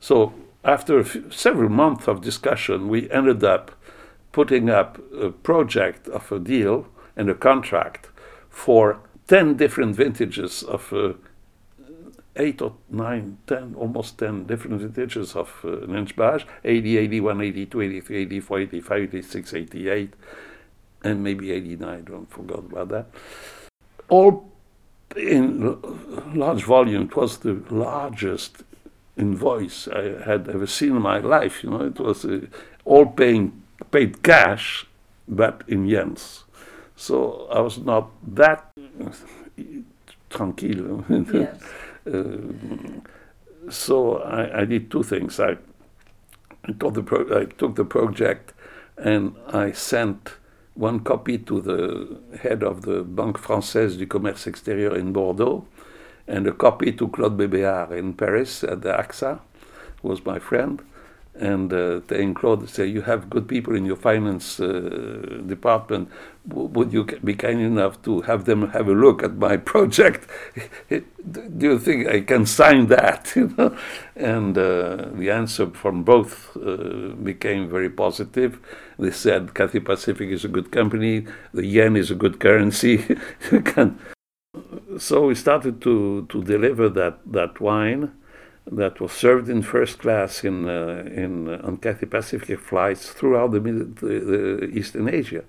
so 0.00 0.32
after 0.64 1.04
several 1.30 1.70
months 1.70 2.06
of 2.08 2.20
discussion, 2.20 2.88
we 2.88 3.10
ended 3.10 3.42
up 3.42 3.72
putting 4.32 4.70
up 4.70 4.98
a 5.12 5.30
project 5.30 6.08
of 6.08 6.30
a 6.30 6.38
deal 6.38 6.86
and 7.16 7.28
a 7.28 7.34
contract 7.34 8.10
for 8.54 9.00
10 9.26 9.56
different 9.56 9.96
vintages 9.96 10.62
of 10.62 10.92
uh, 10.92 11.14
eight 12.36 12.62
or 12.62 12.74
nine, 12.88 13.38
ten, 13.46 13.74
almost 13.76 14.18
10 14.18 14.44
different 14.44 14.80
vintages 14.80 15.34
of 15.34 15.60
uh, 15.64 15.68
Lynch 15.86 16.14
80, 16.64 16.98
81, 16.98 17.40
82, 17.40 17.80
83, 17.80 18.16
84, 18.16 18.60
85, 18.60 19.02
86, 19.02 19.54
88, 19.54 20.14
and 21.02 21.24
maybe 21.24 21.50
89, 21.50 21.88
I 21.88 22.00
don't 22.00 22.30
forget 22.30 22.58
about 22.58 22.88
that. 22.88 23.06
All 24.08 24.50
in 25.16 25.76
large 26.34 26.64
volume. 26.64 27.02
It 27.02 27.16
was 27.16 27.38
the 27.38 27.62
largest 27.70 28.62
invoice 29.16 29.88
I 29.88 30.22
had 30.24 30.48
ever 30.48 30.66
seen 30.66 30.96
in 30.96 31.02
my 31.02 31.18
life. 31.18 31.62
You 31.62 31.70
know, 31.70 31.82
it 31.82 31.98
was 31.98 32.24
uh, 32.24 32.40
all 32.84 33.06
paying 33.06 33.62
paid 33.90 34.22
cash, 34.22 34.86
but 35.28 35.62
in 35.68 35.86
yens. 35.86 36.43
So 36.96 37.48
I 37.50 37.60
was 37.60 37.78
not 37.78 38.10
that 38.34 38.72
tranquille. 40.30 41.04
Yes. 41.32 41.60
uh, 42.06 43.70
so 43.70 44.18
I, 44.18 44.60
I, 44.60 44.64
did 44.64 44.90
two 44.90 45.02
things. 45.02 45.40
I, 45.40 45.56
the 46.66 47.02
pro- 47.02 47.40
I 47.40 47.46
took 47.46 47.76
the 47.76 47.84
project 47.84 48.52
and 48.96 49.34
I 49.48 49.72
sent 49.72 50.34
one 50.74 51.00
copy 51.00 51.38
to 51.38 51.60
the 51.60 52.38
head 52.38 52.62
of 52.62 52.82
the 52.82 53.02
Banque 53.02 53.40
Française 53.40 53.96
du 53.96 54.06
Commerce 54.06 54.46
Extérieur 54.46 54.96
in 54.96 55.12
Bordeaux, 55.12 55.66
and 56.26 56.46
a 56.46 56.52
copy 56.52 56.92
to 56.92 57.08
Claude 57.08 57.36
Bébéar 57.36 57.92
in 57.92 58.12
Paris 58.12 58.64
at 58.64 58.82
the 58.82 58.92
AXA, 58.92 59.40
who 60.02 60.08
was 60.08 60.24
my 60.24 60.38
friend 60.38 60.82
and 61.34 61.72
uh, 61.72 62.00
telling 62.06 62.32
Claude, 62.32 62.68
say, 62.68 62.86
you 62.86 63.02
have 63.02 63.28
good 63.28 63.48
people 63.48 63.74
in 63.74 63.84
your 63.84 63.96
finance 63.96 64.60
uh, 64.60 65.42
department. 65.46 66.08
W- 66.46 66.68
would 66.68 66.92
you 66.92 67.04
be 67.04 67.34
kind 67.34 67.60
enough 67.60 68.00
to 68.02 68.20
have 68.22 68.44
them 68.44 68.70
have 68.70 68.88
a 68.88 68.92
look 68.92 69.22
at 69.22 69.36
my 69.36 69.56
project? 69.72 70.28
Do 70.88 71.02
you 71.58 71.78
think 71.78 72.06
I 72.06 72.20
can 72.20 72.46
sign 72.46 72.86
that? 72.86 73.32
You 73.36 73.52
know? 73.58 73.76
And 74.14 74.56
uh, 74.56 75.08
the 75.14 75.30
answer 75.30 75.70
from 75.70 76.04
both 76.04 76.56
uh, 76.56 77.14
became 77.16 77.68
very 77.68 77.90
positive. 77.90 78.60
They 78.98 79.10
said 79.10 79.54
Cathay 79.54 79.80
Pacific 79.80 80.30
is 80.30 80.44
a 80.44 80.48
good 80.48 80.70
company, 80.70 81.26
the 81.52 81.66
yen 81.66 81.96
is 81.96 82.12
a 82.12 82.14
good 82.14 82.38
currency. 82.38 83.04
so 84.98 85.26
we 85.26 85.34
started 85.34 85.82
to, 85.82 86.26
to 86.28 86.44
deliver 86.44 86.88
that, 86.90 87.18
that 87.26 87.60
wine 87.60 88.12
that 88.70 89.00
was 89.00 89.12
served 89.12 89.48
in 89.48 89.62
first 89.62 89.98
class 89.98 90.42
in 90.42 90.68
uh, 90.68 91.04
in 91.06 91.48
uh, 91.48 91.60
on 91.64 91.76
Cathay 91.76 92.06
Pacific 92.06 92.58
flights 92.58 93.10
throughout 93.10 93.52
the, 93.52 93.60
mid, 93.60 93.96
the, 93.96 94.06
the, 94.06 94.64
Eastern 94.72 95.08
Asia, 95.08 95.44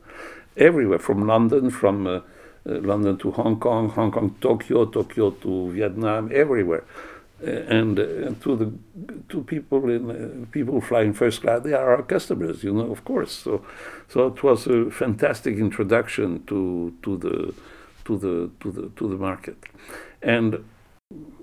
everywhere 0.57 0.99
from 0.99 1.25
London, 1.25 1.69
from 1.69 2.07
uh, 2.07 2.11
uh 2.11 2.21
London 2.65 3.17
to 3.17 3.31
Hong 3.31 3.59
Kong, 3.59 3.89
Hong 3.89 4.11
Kong 4.11 4.35
Tokyo, 4.41 4.85
Tokyo 4.85 5.31
to 5.31 5.71
Vietnam, 5.71 6.29
everywhere, 6.33 6.83
uh, 7.41 7.49
and 7.49 7.99
uh, 7.99 8.33
to 8.43 8.55
the 8.57 8.73
to 9.29 9.43
people 9.43 9.89
in 9.89 10.47
people 10.51 10.81
flying 10.81 11.13
first 11.13 11.41
class, 11.41 11.63
they 11.63 11.73
are 11.73 11.95
our 11.95 12.03
customers, 12.03 12.63
you 12.63 12.73
know, 12.73 12.91
of 12.91 13.05
course. 13.05 13.31
So, 13.31 13.65
so 14.09 14.27
it 14.27 14.43
was 14.43 14.67
a 14.67 14.91
fantastic 14.91 15.57
introduction 15.57 16.43
to 16.47 16.93
to 17.03 17.17
the 17.17 17.53
to 18.03 18.17
the 18.17 18.49
to 18.59 18.71
the 18.71 18.89
to 18.97 19.07
the 19.07 19.17
market, 19.17 19.57
and 20.21 20.65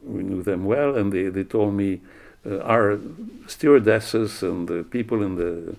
we 0.02 0.22
knew 0.22 0.42
them 0.42 0.64
well, 0.64 0.96
and 0.96 1.12
they, 1.12 1.28
they 1.28 1.44
told 1.44 1.74
me 1.74 2.00
uh, 2.44 2.58
our 2.60 2.98
stewardesses 3.46 4.42
and 4.42 4.68
the 4.68 4.82
people 4.82 5.22
in 5.22 5.36
the 5.36 5.76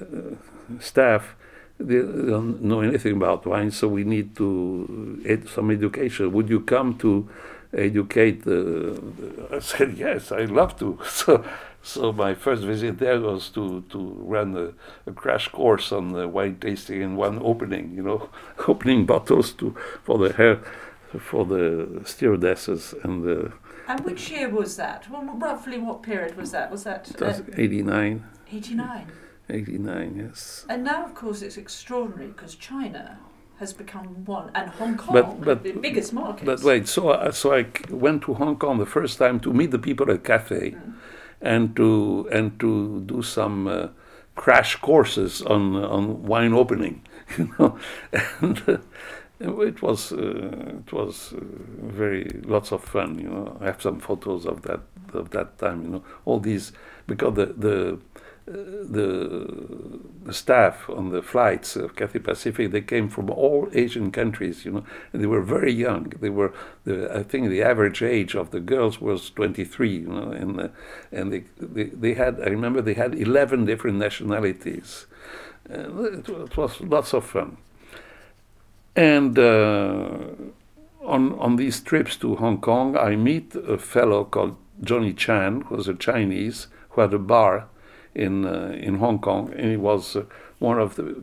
uh, 0.00 0.80
staff 0.80 1.34
they 1.80 1.98
don't 2.00 2.60
know 2.60 2.80
anything 2.80 3.12
about 3.12 3.46
wine, 3.46 3.70
so 3.70 3.86
we 3.86 4.02
need 4.02 4.34
to 4.34 5.22
ed- 5.24 5.48
some 5.48 5.70
education. 5.70 6.32
Would 6.32 6.48
you 6.48 6.58
come 6.58 6.98
to 6.98 7.28
educate 7.72 8.42
the? 8.44 9.00
I 9.52 9.60
said 9.60 9.96
yes, 9.96 10.32
I'd 10.32 10.50
love 10.50 10.76
to. 10.80 10.98
So, 11.08 11.44
so 11.80 12.12
my 12.12 12.34
first 12.34 12.64
visit 12.64 12.98
there 12.98 13.20
was 13.20 13.48
to 13.50 13.84
to 13.90 13.98
run 14.26 14.56
a, 14.56 14.72
a 15.08 15.12
crash 15.12 15.46
course 15.48 15.92
on 15.92 16.08
the 16.14 16.26
wine 16.26 16.56
tasting 16.60 17.00
in 17.00 17.14
one 17.14 17.38
opening. 17.44 17.92
You 17.94 18.02
know, 18.02 18.28
opening 18.66 19.06
bottles 19.06 19.52
to 19.52 19.76
for 20.02 20.18
the 20.18 20.32
hair 20.32 20.58
for 21.18 21.44
the 21.44 22.02
stewardesses 22.04 22.94
and 23.02 23.24
the. 23.24 23.52
And 23.86 24.00
which 24.00 24.30
year 24.30 24.48
was 24.48 24.76
that? 24.76 25.10
Well, 25.10 25.24
roughly 25.36 25.78
what 25.78 26.02
period 26.02 26.36
was 26.36 26.50
that? 26.52 26.70
Was 26.70 26.84
that? 26.84 27.20
Uh, 27.22 27.40
89. 27.56 28.24
89. 28.52 29.12
89, 29.50 30.16
yes. 30.16 30.66
And 30.68 30.84
now, 30.84 31.04
of 31.04 31.14
course, 31.14 31.42
it's 31.42 31.56
extraordinary 31.56 32.28
because 32.28 32.54
China 32.54 33.18
has 33.58 33.72
become 33.72 34.24
one, 34.24 34.50
and 34.54 34.70
Hong 34.70 34.96
Kong, 34.96 35.12
but, 35.12 35.40
but, 35.40 35.62
the 35.64 35.72
biggest 35.72 36.12
market. 36.12 36.44
But 36.44 36.62
wait, 36.62 36.86
so 36.86 37.10
uh, 37.10 37.32
so 37.32 37.54
I 37.54 37.66
went 37.90 38.22
to 38.22 38.34
Hong 38.34 38.56
Kong 38.56 38.78
the 38.78 38.86
first 38.86 39.18
time 39.18 39.40
to 39.40 39.52
meet 39.52 39.72
the 39.72 39.78
people 39.78 40.10
at 40.12 40.22
Cathay, 40.22 40.72
mm. 40.72 40.94
and 41.40 41.74
to 41.74 42.28
and 42.30 42.58
to 42.60 43.00
do 43.00 43.20
some 43.22 43.66
uh, 43.66 43.88
crash 44.36 44.76
courses 44.76 45.42
on 45.42 45.74
on 45.74 46.22
wine 46.24 46.52
opening, 46.52 47.02
you 47.38 47.50
know, 47.58 47.78
and. 48.40 48.80
It 49.40 49.82
was 49.82 50.12
uh, 50.12 50.80
it 50.84 50.92
was 50.92 51.32
uh, 51.32 51.38
very 51.40 52.28
lots 52.44 52.72
of 52.72 52.82
fun. 52.82 53.18
You 53.20 53.28
know, 53.28 53.56
I 53.60 53.66
have 53.66 53.80
some 53.80 54.00
photos 54.00 54.44
of 54.44 54.62
that 54.62 54.80
of 55.12 55.30
that 55.30 55.58
time. 55.58 55.82
You 55.82 55.88
know, 55.90 56.04
all 56.24 56.40
these 56.40 56.72
because 57.06 57.34
the 57.34 57.46
the 57.46 57.98
uh, 58.48 58.52
the, 58.82 60.00
the 60.24 60.32
staff 60.32 60.88
on 60.88 61.10
the 61.10 61.22
flights 61.22 61.76
of 61.76 61.94
Cathay 61.94 62.18
Pacific 62.20 62.72
they 62.72 62.80
came 62.80 63.08
from 63.08 63.30
all 63.30 63.68
Asian 63.74 64.10
countries. 64.10 64.64
You 64.64 64.72
know, 64.72 64.84
and 65.12 65.22
they 65.22 65.26
were 65.26 65.42
very 65.42 65.72
young. 65.72 66.12
They 66.20 66.30
were 66.30 66.52
the, 66.84 67.14
I 67.14 67.22
think 67.22 67.48
the 67.48 67.62
average 67.62 68.02
age 68.02 68.34
of 68.34 68.50
the 68.50 68.60
girls 68.60 69.00
was 69.00 69.30
23. 69.30 69.98
You 69.98 70.08
know, 70.08 70.30
and 70.32 70.60
uh, 70.60 70.68
and 71.12 71.32
they, 71.32 71.44
they 71.60 71.84
they 71.84 72.14
had 72.14 72.40
I 72.40 72.46
remember 72.46 72.82
they 72.82 72.94
had 72.94 73.14
11 73.14 73.66
different 73.66 73.98
nationalities. 73.98 75.06
It, 75.70 76.28
it 76.28 76.56
was 76.56 76.80
lots 76.80 77.14
of 77.14 77.24
fun. 77.24 77.58
And 78.98 79.38
uh, 79.38 80.08
on, 81.04 81.38
on 81.38 81.54
these 81.54 81.80
trips 81.80 82.16
to 82.16 82.34
Hong 82.34 82.60
Kong, 82.60 82.96
I 82.96 83.14
meet 83.14 83.54
a 83.54 83.78
fellow 83.78 84.24
called 84.24 84.56
Johnny 84.82 85.12
Chan, 85.12 85.60
who 85.60 85.76
was 85.76 85.86
a 85.86 85.94
Chinese, 85.94 86.66
who 86.90 87.02
had 87.02 87.14
a 87.14 87.18
bar 87.20 87.68
in, 88.12 88.44
uh, 88.44 88.76
in 88.76 88.96
Hong 88.96 89.20
Kong. 89.20 89.52
And 89.56 89.70
he 89.70 89.76
was 89.76 90.16
uh, 90.16 90.24
one 90.58 90.80
of 90.80 90.96
the, 90.96 91.22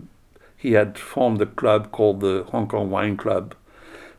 he 0.56 0.72
had 0.72 0.98
formed 0.98 1.42
a 1.42 1.46
club 1.46 1.92
called 1.92 2.22
the 2.22 2.46
Hong 2.52 2.70
Kong 2.70 2.90
Wine 2.90 3.18
Club, 3.18 3.54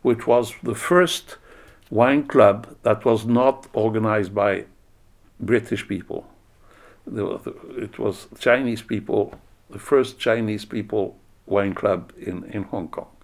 which 0.02 0.26
was 0.26 0.52
the 0.62 0.74
first 0.74 1.38
wine 1.88 2.26
club 2.26 2.76
that 2.82 3.06
was 3.06 3.24
not 3.24 3.68
organized 3.72 4.34
by 4.34 4.66
British 5.40 5.88
people. 5.88 6.26
It 7.06 7.98
was 7.98 8.26
Chinese 8.38 8.82
people, 8.82 9.34
the 9.70 9.78
first 9.78 10.18
Chinese 10.18 10.66
people 10.66 11.16
wine 11.46 11.72
club 11.72 12.12
in, 12.18 12.44
in 12.52 12.64
Hong 12.64 12.88
Kong. 12.88 13.15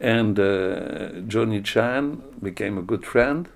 And 0.00 0.38
uh, 0.38 1.20
Johnny 1.26 1.60
Chan 1.60 2.22
became 2.40 2.78
a 2.78 2.82
good 2.82 3.04
friend, 3.04 3.48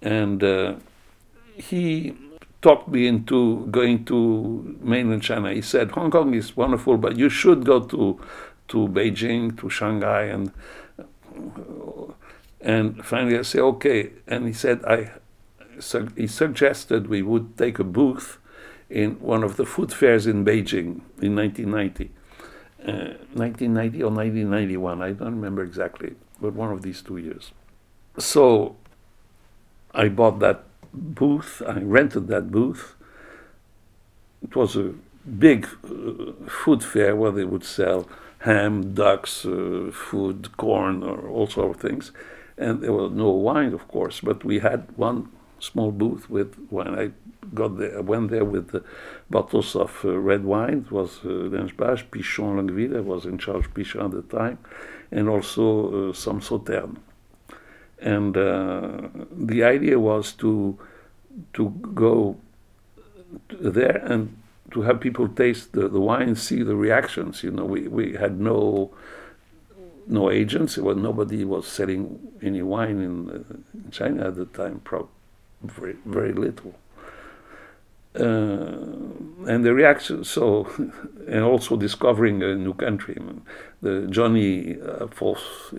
and 0.00 0.42
uh, 0.42 0.74
he 1.56 2.14
talked 2.62 2.88
me 2.88 3.06
into 3.06 3.66
going 3.70 4.04
to 4.06 4.76
mainland 4.80 5.22
China. 5.22 5.52
He 5.52 5.62
said, 5.62 5.92
Hong 5.92 6.10
Kong 6.10 6.34
is 6.34 6.56
wonderful, 6.56 6.96
but 6.96 7.16
you 7.16 7.28
should 7.28 7.64
go 7.64 7.80
to, 7.80 8.20
to 8.68 8.88
Beijing, 8.88 9.58
to 9.60 9.70
Shanghai. 9.70 10.24
And, 10.24 10.52
and 12.60 13.04
finally 13.04 13.38
I 13.38 13.42
said, 13.42 13.62
okay. 13.62 14.10
And 14.26 14.46
he 14.46 14.52
said, 14.52 14.84
I, 14.84 15.10
he 16.16 16.26
suggested 16.26 17.08
we 17.08 17.22
would 17.22 17.56
take 17.56 17.78
a 17.78 17.84
booth 17.84 18.38
in 18.90 19.12
one 19.20 19.42
of 19.42 19.56
the 19.56 19.64
food 19.64 19.92
fairs 19.92 20.26
in 20.26 20.44
Beijing 20.44 21.00
in 21.22 21.36
1990. 21.36 22.10
1990 22.84 24.02
uh, 24.02 24.06
or 24.06 24.10
1991, 24.10 25.02
I 25.02 25.12
don't 25.12 25.34
remember 25.34 25.62
exactly, 25.62 26.14
but 26.40 26.54
one 26.54 26.72
of 26.72 26.82
these 26.82 27.02
two 27.02 27.16
years. 27.18 27.52
So 28.18 28.76
I 29.94 30.08
bought 30.08 30.38
that 30.40 30.64
booth, 30.92 31.62
I 31.66 31.80
rented 31.80 32.28
that 32.28 32.50
booth. 32.50 32.94
It 34.42 34.56
was 34.56 34.76
a 34.76 34.94
big 35.38 35.66
uh, 35.84 36.32
food 36.48 36.82
fair 36.82 37.14
where 37.14 37.30
they 37.30 37.44
would 37.44 37.64
sell 37.64 38.08
ham, 38.40 38.94
ducks, 38.94 39.44
uh, 39.44 39.90
food, 39.92 40.56
corn, 40.56 41.02
or 41.02 41.28
all 41.28 41.46
sorts 41.46 41.76
of 41.76 41.82
things. 41.82 42.12
And 42.56 42.82
there 42.82 42.92
was 42.92 43.12
no 43.12 43.30
wine, 43.30 43.72
of 43.74 43.86
course, 43.88 44.20
but 44.20 44.44
we 44.44 44.60
had 44.60 44.86
one 44.96 45.28
small 45.60 45.92
booth 45.92 46.28
with 46.28 46.56
wine. 46.70 46.98
I 46.98 47.10
got 47.54 47.78
there, 47.78 47.98
I 47.98 48.00
went 48.00 48.30
there 48.30 48.44
with 48.44 48.68
the 48.68 48.82
bottles 49.28 49.76
of 49.76 50.00
uh, 50.04 50.18
red 50.18 50.44
wine. 50.44 50.84
It 50.86 50.92
was 50.92 51.18
uh, 51.24 51.28
Pichon 52.10 52.56
Longueville. 52.56 52.96
I 52.96 53.00
was 53.00 53.24
in 53.26 53.38
charge 53.38 53.66
of 53.66 53.74
Pichon 53.74 54.04
at 54.06 54.10
the 54.12 54.38
time, 54.38 54.58
and 55.10 55.28
also 55.28 56.10
uh, 56.10 56.12
some 56.12 56.40
Sauterne. 56.40 56.98
And 58.00 58.36
uh, 58.36 59.08
the 59.30 59.62
idea 59.62 59.98
was 59.98 60.32
to 60.34 60.78
to 61.52 61.68
go 61.94 62.36
there 63.48 64.02
and 64.04 64.36
to 64.72 64.82
have 64.82 65.00
people 65.00 65.28
taste 65.28 65.72
the, 65.72 65.88
the 65.88 66.00
wine, 66.00 66.34
see 66.36 66.62
the 66.62 66.76
reactions. 66.76 67.42
You 67.42 67.50
know, 67.50 67.64
we, 67.64 67.88
we 67.88 68.14
had 68.14 68.40
no 68.40 68.92
no 70.06 70.30
agents. 70.30 70.76
Well, 70.76 70.96
nobody 70.96 71.44
was 71.44 71.66
selling 71.66 72.18
any 72.42 72.62
wine 72.62 73.00
in, 73.00 73.30
uh, 73.30 73.54
in 73.74 73.90
China 73.90 74.28
at 74.28 74.36
the 74.36 74.46
time. 74.46 74.80
Pro- 74.82 75.08
very 75.62 75.96
very 76.04 76.32
little. 76.32 76.74
Uh, 78.12 78.74
and 79.46 79.64
the 79.64 79.72
reaction 79.72 80.24
so 80.24 80.68
and 81.28 81.44
also 81.44 81.76
discovering 81.76 82.42
a 82.42 82.56
new 82.56 82.74
country. 82.74 83.16
I 83.16 83.22
mean, 83.22 83.42
the 83.82 84.08
johnny 84.10 84.76
uh, 84.80 85.06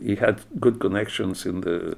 he 0.01 0.15
had 0.15 0.39
good 0.57 0.79
connections 0.79 1.45
in 1.45 1.59
the 1.59 1.97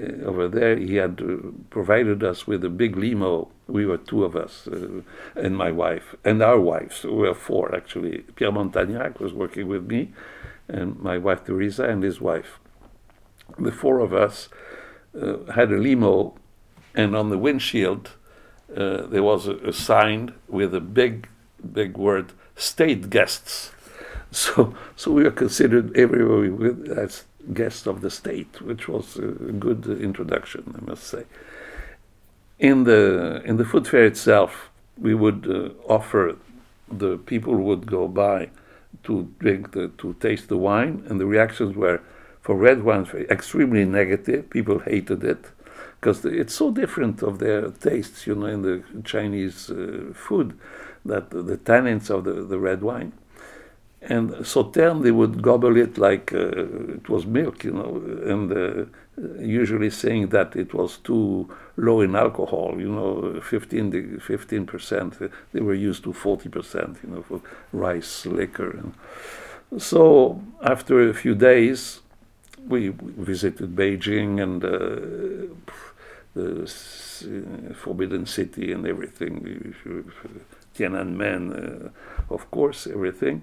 uh, 0.00 0.24
over 0.24 0.48
there. 0.48 0.78
He 0.78 0.96
had 0.96 1.20
uh, 1.20 1.50
provided 1.68 2.24
us 2.24 2.46
with 2.46 2.64
a 2.64 2.70
big 2.70 2.96
limo. 2.96 3.48
We 3.66 3.84
were 3.84 3.98
two 3.98 4.24
of 4.24 4.34
us 4.34 4.66
uh, 4.66 5.02
and 5.34 5.54
my 5.58 5.72
wife 5.72 6.14
and 6.24 6.42
our 6.42 6.58
wives. 6.58 7.04
We 7.04 7.10
were 7.10 7.34
four 7.34 7.74
actually. 7.74 8.24
Pierre 8.34 8.52
montagnac 8.52 9.20
was 9.20 9.34
working 9.34 9.68
with 9.68 9.86
me 9.86 10.14
and 10.68 10.98
my 10.98 11.18
wife 11.18 11.44
teresa 11.44 11.84
and 11.84 12.02
his 12.02 12.18
wife. 12.18 12.58
The 13.58 13.72
four 13.72 14.00
of 14.00 14.14
us 14.14 14.48
uh, 15.20 15.52
had 15.52 15.70
a 15.70 15.76
limo 15.76 16.36
and 16.96 17.14
on 17.14 17.30
the 17.30 17.38
windshield 17.38 18.10
uh, 18.74 19.06
there 19.06 19.22
was 19.22 19.46
a, 19.46 19.56
a, 19.58 19.72
sign 19.72 20.32
with 20.48 20.74
a 20.74 20.80
big, 20.80 21.28
big 21.72 21.96
word, 21.96 22.32
state 22.56 23.10
guests. 23.10 23.72
So, 24.32 24.74
so 24.96 25.12
we 25.12 25.22
were 25.22 25.30
considered 25.30 25.96
everywhere 25.96 26.40
we 26.40 26.50
went 26.50 26.88
as 26.88 27.24
guests 27.54 27.86
of 27.86 28.00
the 28.00 28.10
state, 28.10 28.60
which 28.60 28.88
was 28.88 29.16
a 29.16 29.22
good 29.22 29.86
introduction, 29.86 30.74
I 30.76 30.84
must 30.84 31.04
say. 31.04 31.24
In 32.58 32.84
the, 32.84 33.40
in 33.44 33.56
the 33.56 33.64
food 33.64 33.86
fair 33.86 34.04
itself, 34.04 34.68
we 34.98 35.14
would 35.14 35.46
uh, 35.48 35.90
offer 35.90 36.36
the 36.90 37.18
people 37.18 37.54
would 37.54 37.86
go 37.86 38.08
by 38.08 38.50
to 39.04 39.32
drink 39.38 39.72
the, 39.72 39.88
to 39.98 40.14
taste 40.14 40.48
the 40.48 40.58
wine, 40.58 41.04
and 41.08 41.20
the 41.20 41.26
reactions 41.26 41.76
were 41.76 42.00
for 42.42 42.56
red 42.56 42.82
wine 42.82 43.06
extremely 43.30 43.84
negative. 43.84 44.50
People 44.50 44.80
hated 44.80 45.22
it 45.22 45.46
because 46.00 46.24
it's 46.24 46.54
so 46.54 46.70
different 46.70 47.22
of 47.22 47.38
their 47.38 47.70
tastes, 47.70 48.26
you 48.26 48.34
know, 48.34 48.46
in 48.46 48.62
the 48.62 48.82
Chinese 49.04 49.70
uh, 49.70 50.12
food, 50.14 50.58
that 51.04 51.30
the, 51.30 51.56
tannins 51.56 52.10
of 52.10 52.24
the, 52.24 52.32
the 52.32 52.58
red 52.58 52.82
wine. 52.82 53.12
And 54.02 54.46
sauterne, 54.46 55.02
they 55.02 55.10
would 55.10 55.42
gobble 55.42 55.76
it 55.76 55.98
like 55.98 56.32
uh, 56.32 56.94
it 56.94 57.08
was 57.08 57.26
milk, 57.26 57.64
you 57.64 57.72
know, 57.72 58.00
and 58.30 58.52
uh, 58.52 58.84
usually 59.40 59.90
saying 59.90 60.28
that 60.28 60.54
it 60.54 60.74
was 60.74 60.98
too 60.98 61.48
low 61.76 62.00
in 62.02 62.14
alcohol, 62.14 62.76
you 62.78 62.88
know, 62.88 63.40
15 63.40 64.66
percent. 64.66 65.18
They 65.52 65.60
were 65.60 65.74
used 65.74 66.04
to 66.04 66.12
40 66.12 66.48
percent, 66.50 66.98
you 67.02 67.10
know, 67.10 67.22
for 67.22 67.40
rice 67.72 68.26
liquor. 68.26 68.70
And 68.70 69.82
so 69.82 70.40
after 70.62 71.08
a 71.08 71.14
few 71.14 71.34
days, 71.34 72.00
we 72.68 72.88
visited 72.98 73.76
Beijing 73.76 74.42
and 74.42 74.64
uh, 74.64 75.54
the 76.34 76.66
Forbidden 77.74 78.26
City 78.26 78.72
and 78.72 78.86
everything, 78.86 79.74
Tiananmen, 80.76 81.86
uh, 81.86 82.34
of 82.34 82.50
course, 82.50 82.86
everything. 82.86 83.42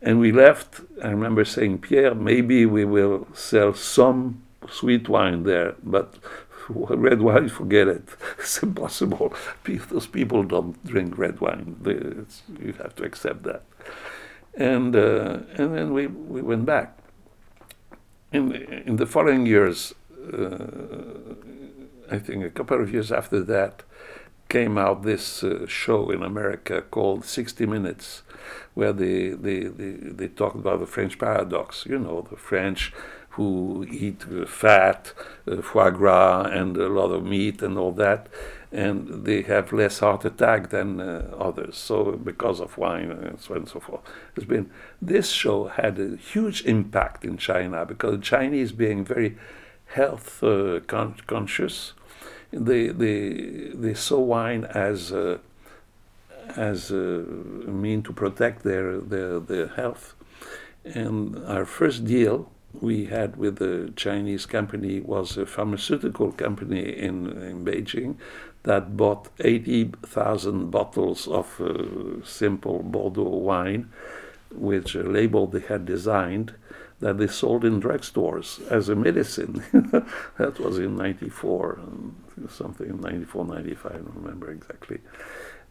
And 0.00 0.18
we 0.20 0.32
left. 0.32 0.80
I 1.02 1.08
remember 1.08 1.44
saying, 1.44 1.78
Pierre, 1.78 2.14
maybe 2.14 2.66
we 2.66 2.84
will 2.84 3.26
sell 3.34 3.74
some 3.74 4.42
sweet 4.70 5.08
wine 5.08 5.42
there, 5.44 5.74
but 5.82 6.14
red 6.68 7.20
wine, 7.20 7.48
forget 7.48 7.88
it. 7.88 8.04
It's 8.38 8.62
impossible. 8.62 9.34
Those 9.64 10.06
people 10.06 10.42
don't 10.42 10.82
drink 10.86 11.18
red 11.18 11.40
wine. 11.40 11.76
You 11.84 12.72
have 12.78 12.94
to 12.96 13.04
accept 13.04 13.42
that. 13.44 13.62
And 14.54 14.96
uh, 14.96 15.40
and 15.58 15.76
then 15.76 15.92
we, 15.92 16.06
we 16.06 16.40
went 16.42 16.64
back. 16.64 16.98
In 18.32 18.52
in 18.86 18.96
the 18.96 19.06
following 19.06 19.46
years, 19.46 19.94
uh, 20.32 20.66
I 22.10 22.18
think 22.18 22.44
a 22.44 22.50
couple 22.50 22.82
of 22.82 22.92
years 22.92 23.10
after 23.12 23.40
that, 23.44 23.82
came 24.48 24.78
out 24.78 25.02
this 25.02 25.42
uh, 25.42 25.66
show 25.66 26.10
in 26.10 26.22
America 26.22 26.82
called 26.82 27.24
60 27.24 27.66
Minutes, 27.66 28.22
where 28.74 28.92
they, 28.92 29.30
they, 29.30 29.64
they, 29.64 29.90
they 29.90 30.28
talked 30.28 30.56
about 30.56 30.80
the 30.80 30.86
French 30.86 31.18
paradox. 31.18 31.84
You 31.86 31.98
know, 31.98 32.26
the 32.30 32.36
French 32.36 32.92
who 33.30 33.86
eat 33.90 34.24
fat, 34.48 35.12
uh, 35.50 35.60
foie 35.60 35.90
gras, 35.90 36.42
and 36.44 36.76
a 36.76 36.88
lot 36.88 37.10
of 37.10 37.24
meat 37.24 37.60
and 37.60 37.76
all 37.76 37.92
that, 37.92 38.28
and 38.72 39.24
they 39.24 39.42
have 39.42 39.72
less 39.72 40.00
heart 40.00 40.24
attack 40.24 40.70
than 40.70 41.00
uh, 41.00 41.30
others. 41.38 41.76
So 41.76 42.12
because 42.12 42.60
of 42.60 42.76
wine 42.76 43.10
and 43.10 43.40
so 43.40 43.54
on 43.54 43.60
and 43.60 43.68
so 43.68 43.80
forth, 43.80 44.02
it's 44.36 44.46
been 44.46 44.70
this 45.00 45.30
show 45.30 45.68
had 45.68 45.98
a 45.98 46.16
huge 46.16 46.64
impact 46.64 47.24
in 47.24 47.36
China 47.36 47.84
because 47.86 48.20
Chinese 48.20 48.72
being 48.72 49.04
very 49.04 49.36
health 49.86 50.42
uh, 50.42 50.80
con- 50.86 51.20
conscious 51.26 51.92
they 52.52 52.88
they 52.88 53.70
they 53.74 53.94
saw 53.94 54.18
wine 54.18 54.64
as 54.64 55.12
a, 55.12 55.40
as 56.56 56.90
a 56.90 57.24
mean 57.66 58.02
to 58.02 58.12
protect 58.12 58.62
their, 58.62 58.98
their 58.98 59.40
their 59.40 59.68
health. 59.68 60.14
And 60.84 61.44
our 61.46 61.64
first 61.64 62.04
deal 62.04 62.50
we 62.80 63.06
had 63.06 63.36
with 63.36 63.56
the 63.56 63.92
Chinese 63.96 64.46
company 64.46 65.00
was 65.00 65.36
a 65.36 65.46
pharmaceutical 65.46 66.30
company 66.32 66.80
in, 66.80 67.26
in 67.42 67.64
Beijing 67.64 68.16
that 68.66 68.96
bought 68.96 69.28
80,000 69.38 70.70
bottles 70.70 71.28
of 71.28 71.60
uh, 71.60 72.24
simple 72.24 72.82
Bordeaux 72.82 73.22
wine, 73.22 73.90
which 74.50 74.96
a 74.96 75.04
label 75.04 75.46
they 75.46 75.60
had 75.60 75.86
designed 75.86 76.52
that 76.98 77.18
they 77.18 77.28
sold 77.28 77.64
in 77.64 77.80
drugstores 77.80 78.60
as 78.68 78.88
a 78.88 78.96
medicine. 78.96 79.62
that 80.38 80.58
was 80.58 80.78
in 80.78 80.96
94, 80.96 81.78
something, 82.48 83.00
94, 83.00 83.44
95, 83.44 83.92
I 83.92 83.94
don't 83.94 84.14
remember 84.16 84.50
exactly. 84.50 84.98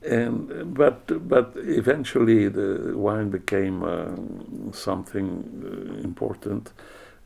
And, 0.01 0.73
but, 0.73 1.27
but 1.27 1.51
eventually 1.57 2.47
the 2.47 2.93
wine 2.95 3.29
became 3.29 3.83
uh, 3.83 4.71
something 4.71 5.27
uh, 5.65 6.03
important. 6.03 6.71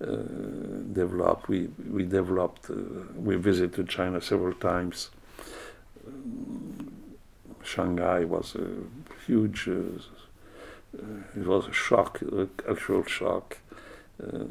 Uh, 0.01 0.15
developed. 0.93 1.49
We 1.49 1.67
we 1.91 2.05
developed. 2.05 2.69
Uh, 2.69 2.75
we 3.17 3.35
visited 3.35 3.89
China 3.89 4.21
several 4.21 4.53
times. 4.53 5.09
Shanghai 7.63 8.23
was 8.25 8.55
a 8.55 8.67
huge 9.25 9.67
uh, 10.97 11.39
it 11.39 11.45
was 11.45 11.67
a 11.67 11.73
shock, 11.73 12.21
a 12.21 12.47
cultural 12.57 13.03
shock. 13.03 13.57
Uh, 14.21 14.43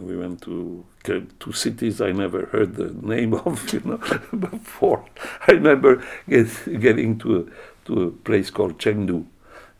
we 0.00 0.16
went 0.16 0.40
to 0.42 0.84
two 1.04 1.52
cities 1.52 2.00
I 2.00 2.12
never 2.12 2.46
heard 2.46 2.76
the 2.76 2.92
name 2.92 3.34
of, 3.46 3.72
you 3.72 3.80
know, 3.84 3.96
before. 4.38 5.04
I 5.46 5.52
remember 5.52 6.02
get, 6.28 6.48
getting 6.80 7.18
to 7.18 7.40
a, 7.40 7.86
to 7.86 8.02
a 8.02 8.10
place 8.10 8.50
called 8.50 8.78
Chengdu, 8.78 9.26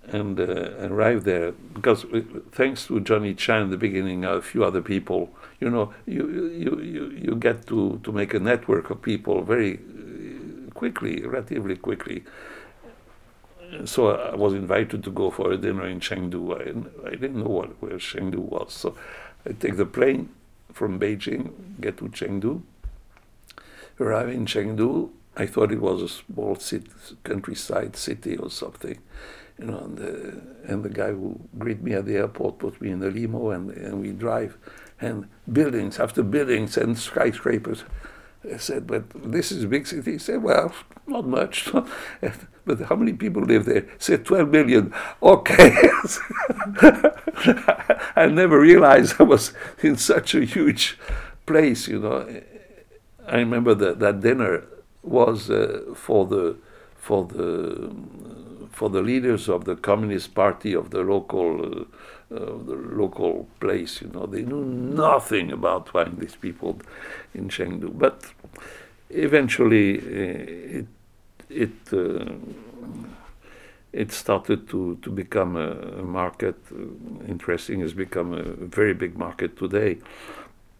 and 0.09 0.39
uh, 0.39 0.87
arrived 0.87 1.25
there 1.25 1.53
because 1.75 2.05
uh, 2.07 2.21
thanks 2.53 2.87
to 2.87 3.01
Johnny 3.01 3.35
Chan 3.35 3.63
in 3.63 3.71
the 3.71 3.77
beginning, 3.77 4.25
a 4.25 4.41
few 4.41 4.65
other 4.65 4.81
people, 4.81 5.31
you 5.61 5.69
know, 5.69 5.93
you 6.07 6.29
you 6.51 6.81
you, 6.81 7.11
you 7.11 7.35
get 7.37 7.67
to 7.67 8.01
to 8.05 8.13
make 8.13 8.33
a 8.35 8.39
network 8.39 8.91
of 8.91 9.03
people 9.03 9.43
very 9.43 9.81
quickly, 10.77 11.23
relatively 11.23 11.77
quickly. 11.77 12.25
So 13.85 14.11
I 14.11 14.37
was 14.37 14.55
invited 14.55 15.03
to 15.05 15.11
go 15.11 15.31
for 15.31 15.51
a 15.53 15.57
dinner 15.57 15.87
in 15.87 15.99
Chengdu. 16.01 16.41
I, 16.55 17.09
I 17.09 17.11
didn't 17.11 17.43
know 17.43 17.51
what, 17.59 17.83
where 17.83 17.99
Chengdu 17.99 18.39
was, 18.39 18.73
so 18.73 18.97
I 19.45 19.53
take 19.53 19.77
the 19.77 19.87
plane 19.87 20.29
from 20.73 21.01
Beijing, 21.01 21.53
get 21.81 21.97
to 21.99 22.05
Chengdu. 22.05 22.63
Arrive 23.99 24.29
in 24.29 24.47
Chengdu, 24.47 25.11
I 25.37 25.47
thought 25.47 25.73
it 25.73 25.81
was 25.81 26.03
a 26.03 26.09
small 26.09 26.55
city, 26.57 26.91
countryside 27.25 27.97
city 27.97 28.37
or 28.37 28.51
something 28.51 28.99
you 29.59 29.67
know, 29.67 29.79
and 29.79 29.97
the, 29.97 30.41
and 30.65 30.85
the 30.85 30.89
guy 30.89 31.09
who 31.09 31.39
greet 31.59 31.83
me 31.83 31.95
at 31.95 32.07
the 32.07 32.17
airport 32.17 32.59
put 32.59 32.81
me 32.81 32.91
in 32.91 33.01
the 33.01 33.11
limo 33.11 33.51
and, 33.51 33.71
and 33.71 34.01
we 34.01 34.13
drive, 34.13 34.57
and 35.01 35.29
buildings 35.51 35.99
after 35.99 36.23
buildings 36.23 36.77
and 36.77 36.99
skyscrapers. 36.99 37.85
I 38.53 38.59
said, 38.59 38.87
but 38.87 39.05
this 39.33 39.51
is 39.51 39.65
a 39.65 39.69
big 39.69 39.87
city. 39.87 40.13
He 40.13 40.19
said, 40.19 40.43
well, 40.43 40.73
not 41.07 41.27
much. 41.27 41.69
but 42.65 42.81
how 42.83 42.97
many 42.97 43.13
people 43.13 43.43
live 43.43 43.65
there? 43.65 43.83
He 43.83 43.89
said, 43.99 44.25
12 44.25 44.49
million. 44.51 44.95
Okay. 45.23 45.75
I 48.17 48.27
never 48.27 48.61
realized 48.61 49.17
I 49.19 49.25
was 49.25 49.53
in 49.83 49.97
such 49.97 50.35
a 50.35 50.45
huge 50.45 50.99
place, 51.47 51.89
you 51.89 52.01
know. 52.01 52.43
I 53.27 53.37
remember 53.37 53.75
that 53.75 53.99
that 53.99 54.21
dinner 54.21 54.65
was 55.03 55.51
uh, 55.51 55.83
for 55.95 56.27
the 56.27 56.57
for 56.97 57.25
the 57.25 57.93
for 58.71 58.91
the 58.91 59.01
leaders 59.01 59.49
of 59.49 59.65
the 59.65 59.77
Communist 59.77 60.35
Party 60.35 60.75
of 60.75 60.91
the 60.91 61.01
local 61.01 61.65
uh, 61.65 61.85
uh, 62.35 62.39
the 62.39 62.75
local 62.75 63.49
place. 63.61 64.03
You 64.03 64.09
know, 64.09 64.27
they 64.27 64.43
knew 64.43 64.65
nothing 64.65 65.53
about 65.53 65.95
wine. 65.95 66.17
These 66.19 66.37
people 66.37 66.81
in 67.35 67.49
Chengdu, 67.49 67.97
but 67.97 68.25
eventually 69.11 69.99
uh, 69.99 70.81
it 70.81 70.87
it 71.49 71.93
uh, 71.93 72.35
it 73.97 74.13
started 74.13 74.69
to, 74.69 74.99
to 75.03 75.11
become 75.11 75.57
a, 75.57 76.03
market. 76.03 76.57
Uh, 76.71 77.25
interesting, 77.27 77.81
has 77.81 77.95
become 77.95 78.35
a 78.35 78.43
very 78.43 78.93
big 78.93 79.17
market 79.17 79.57
today. 79.57 79.97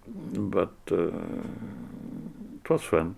But 0.07 0.75
uh, 0.93 1.09
it 2.57 2.71
was 2.71 2.83
fun. 2.83 3.17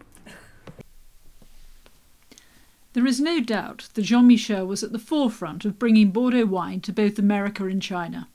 There 2.92 3.06
is 3.06 3.20
no 3.20 3.40
doubt 3.40 3.88
that 3.94 4.02
Jean 4.02 4.28
Michel 4.28 4.66
was 4.66 4.82
at 4.82 4.92
the 4.92 4.98
forefront 4.98 5.64
of 5.64 5.78
bringing 5.78 6.10
Bordeaux 6.10 6.46
wine 6.46 6.80
to 6.82 6.92
both 6.92 7.18
America 7.18 7.66
and 7.66 7.82
China, 7.82 8.28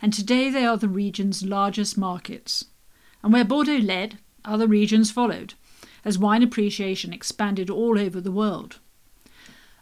and 0.00 0.12
today 0.12 0.50
they 0.50 0.64
are 0.64 0.76
the 0.76 0.88
region's 0.88 1.42
largest 1.44 1.98
markets. 1.98 2.66
And 3.22 3.32
where 3.32 3.44
Bordeaux 3.44 3.78
led, 3.78 4.18
other 4.44 4.66
regions 4.66 5.10
followed, 5.10 5.54
as 6.04 6.18
wine 6.18 6.42
appreciation 6.42 7.12
expanded 7.12 7.70
all 7.70 7.98
over 7.98 8.20
the 8.20 8.32
world. 8.32 8.78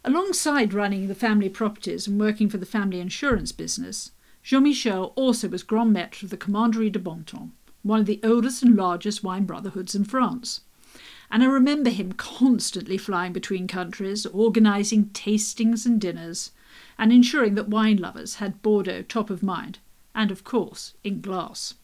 Alongside 0.03 0.73
running 0.73 1.07
the 1.07 1.15
family 1.15 1.49
properties 1.49 2.07
and 2.07 2.19
working 2.19 2.49
for 2.49 2.57
the 2.57 2.65
family 2.65 2.99
insurance 2.99 3.51
business, 3.51 4.11
Jean 4.43 4.63
Michel 4.63 5.13
also 5.15 5.47
was 5.47 5.63
Grand 5.63 5.95
Maître 5.95 6.23
of 6.23 6.29
the 6.31 6.37
Commanderie 6.37 6.89
de 6.89 6.99
Bontemps, 6.99 7.51
one 7.83 7.99
of 7.99 8.05
the 8.07 8.19
oldest 8.23 8.63
and 8.63 8.75
largest 8.75 9.23
wine 9.23 9.45
brotherhoods 9.45 9.93
in 9.93 10.03
France. 10.03 10.61
And 11.29 11.43
I 11.43 11.45
remember 11.45 11.89
him 11.89 12.13
constantly 12.13 12.97
flying 12.97 13.31
between 13.31 13.67
countries, 13.67 14.25
organising 14.25 15.05
tastings 15.13 15.85
and 15.85 16.01
dinners, 16.01 16.51
and 16.97 17.13
ensuring 17.13 17.55
that 17.55 17.69
wine 17.69 17.97
lovers 17.97 18.35
had 18.35 18.61
Bordeaux 18.61 19.03
top 19.03 19.29
of 19.29 19.41
mind, 19.41 19.79
and 20.13 20.31
of 20.31 20.43
course 20.43 20.93
in 21.03 21.21
glass. 21.21 21.75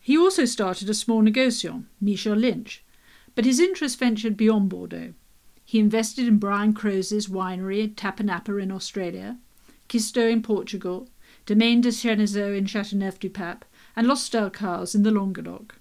He 0.00 0.18
also 0.18 0.44
started 0.44 0.90
a 0.90 0.94
small 0.94 1.22
negociant, 1.22 1.86
Michel 2.00 2.36
Lynch, 2.36 2.83
but 3.34 3.44
his 3.44 3.60
interest 3.60 3.98
ventured 3.98 4.36
beyond 4.36 4.68
Bordeaux. 4.68 5.14
He 5.64 5.78
invested 5.78 6.28
in 6.28 6.38
Brian 6.38 6.74
Croser's 6.74 7.26
winery 7.26 7.84
at 7.84 7.96
Tapanappa 7.96 8.62
in 8.62 8.70
Australia, 8.70 9.38
Xisto 9.88 10.30
in 10.30 10.42
Portugal, 10.42 11.08
Domaine 11.46 11.80
de 11.80 11.88
Sénéchaux 11.88 12.56
in 12.56 12.64
Châteauneuf 12.64 13.18
du 13.18 13.28
Pape, 13.28 13.64
and 13.96 14.06
Los 14.06 14.32
in 14.94 15.02
the 15.02 15.10
Languedoc. 15.10 15.76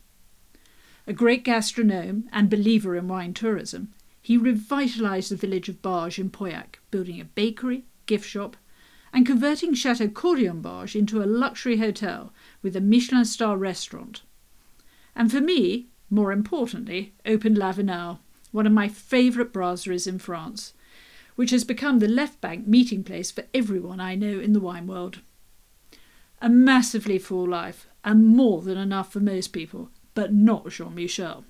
A 1.05 1.13
great 1.13 1.43
gastronome 1.43 2.29
and 2.31 2.49
believer 2.49 2.95
in 2.95 3.07
wine 3.07 3.33
tourism, 3.33 3.93
he 4.21 4.37
revitalised 4.37 5.29
the 5.29 5.35
village 5.35 5.67
of 5.67 5.81
Bages 5.81 6.17
in 6.17 6.29
Pauillac, 6.29 6.79
building 6.91 7.19
a 7.19 7.25
bakery, 7.25 7.83
gift 8.05 8.27
shop, 8.27 8.55
and 9.11 9.25
converting 9.25 9.73
Chateau 9.73 10.07
Cordeillan-Bages 10.07 10.95
into 10.95 11.21
a 11.21 11.25
luxury 11.25 11.77
hotel 11.77 12.33
with 12.61 12.75
a 12.75 12.81
Michelin 12.81 13.25
star 13.25 13.57
restaurant. 13.57 14.21
And 15.15 15.29
for 15.29 15.41
me, 15.41 15.87
more 16.13 16.31
importantly, 16.31 17.13
opened 17.25 17.57
Lavinal, 17.57 18.19
one 18.51 18.67
of 18.67 18.71
my 18.71 18.87
favourite 18.87 19.51
brasseries 19.51 20.07
in 20.07 20.19
France, 20.19 20.73
which 21.35 21.49
has 21.49 21.63
become 21.63 21.97
the 21.99 22.07
left 22.07 22.39
bank 22.39 22.67
meeting 22.67 23.03
place 23.03 23.31
for 23.31 23.45
everyone 23.53 23.99
I 23.99 24.13
know 24.13 24.39
in 24.39 24.53
the 24.53 24.59
wine 24.59 24.85
world. 24.85 25.21
A 26.39 26.49
massively 26.49 27.17
full 27.17 27.47
life, 27.47 27.87
and 28.03 28.27
more 28.27 28.61
than 28.61 28.77
enough 28.77 29.11
for 29.11 29.19
most 29.21 29.47
people, 29.47 29.89
but 30.13 30.31
not 30.31 30.69
Jean 30.69 30.93
Michel. 30.93 31.45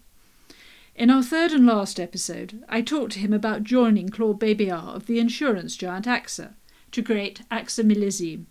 In 0.95 1.09
our 1.09 1.24
third 1.24 1.51
and 1.51 1.66
last 1.66 1.99
episode, 1.99 2.64
I 2.70 2.82
talked 2.82 3.14
to 3.14 3.20
him 3.20 3.34
about 3.34 3.64
joining 3.64 4.09
Claude 4.09 4.39
Bébéar 4.39 4.95
of 4.95 5.07
the 5.07 5.20
insurance 5.20 5.76
giant 5.76 6.05
AXA 6.05 6.53
to 6.91 7.03
create 7.03 7.41
AXA 7.51 7.84
Millésime, 7.84 8.45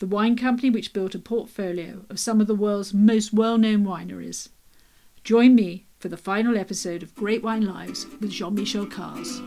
the 0.00 0.06
wine 0.06 0.36
company 0.36 0.68
which 0.68 0.92
built 0.92 1.14
a 1.14 1.18
portfolio 1.18 2.04
of 2.10 2.18
some 2.18 2.40
of 2.40 2.48
the 2.48 2.54
world's 2.54 2.92
most 2.92 3.32
well 3.32 3.56
known 3.56 3.84
wineries. 3.84 4.48
Join 5.24 5.54
me 5.54 5.86
for 5.98 6.10
the 6.10 6.18
final 6.18 6.58
episode 6.58 7.02
of 7.02 7.14
Great 7.14 7.42
Wine 7.42 7.64
Lives 7.64 8.06
with 8.20 8.30
Jean 8.30 8.54
Michel 8.54 8.84
Cazes. 8.84 9.40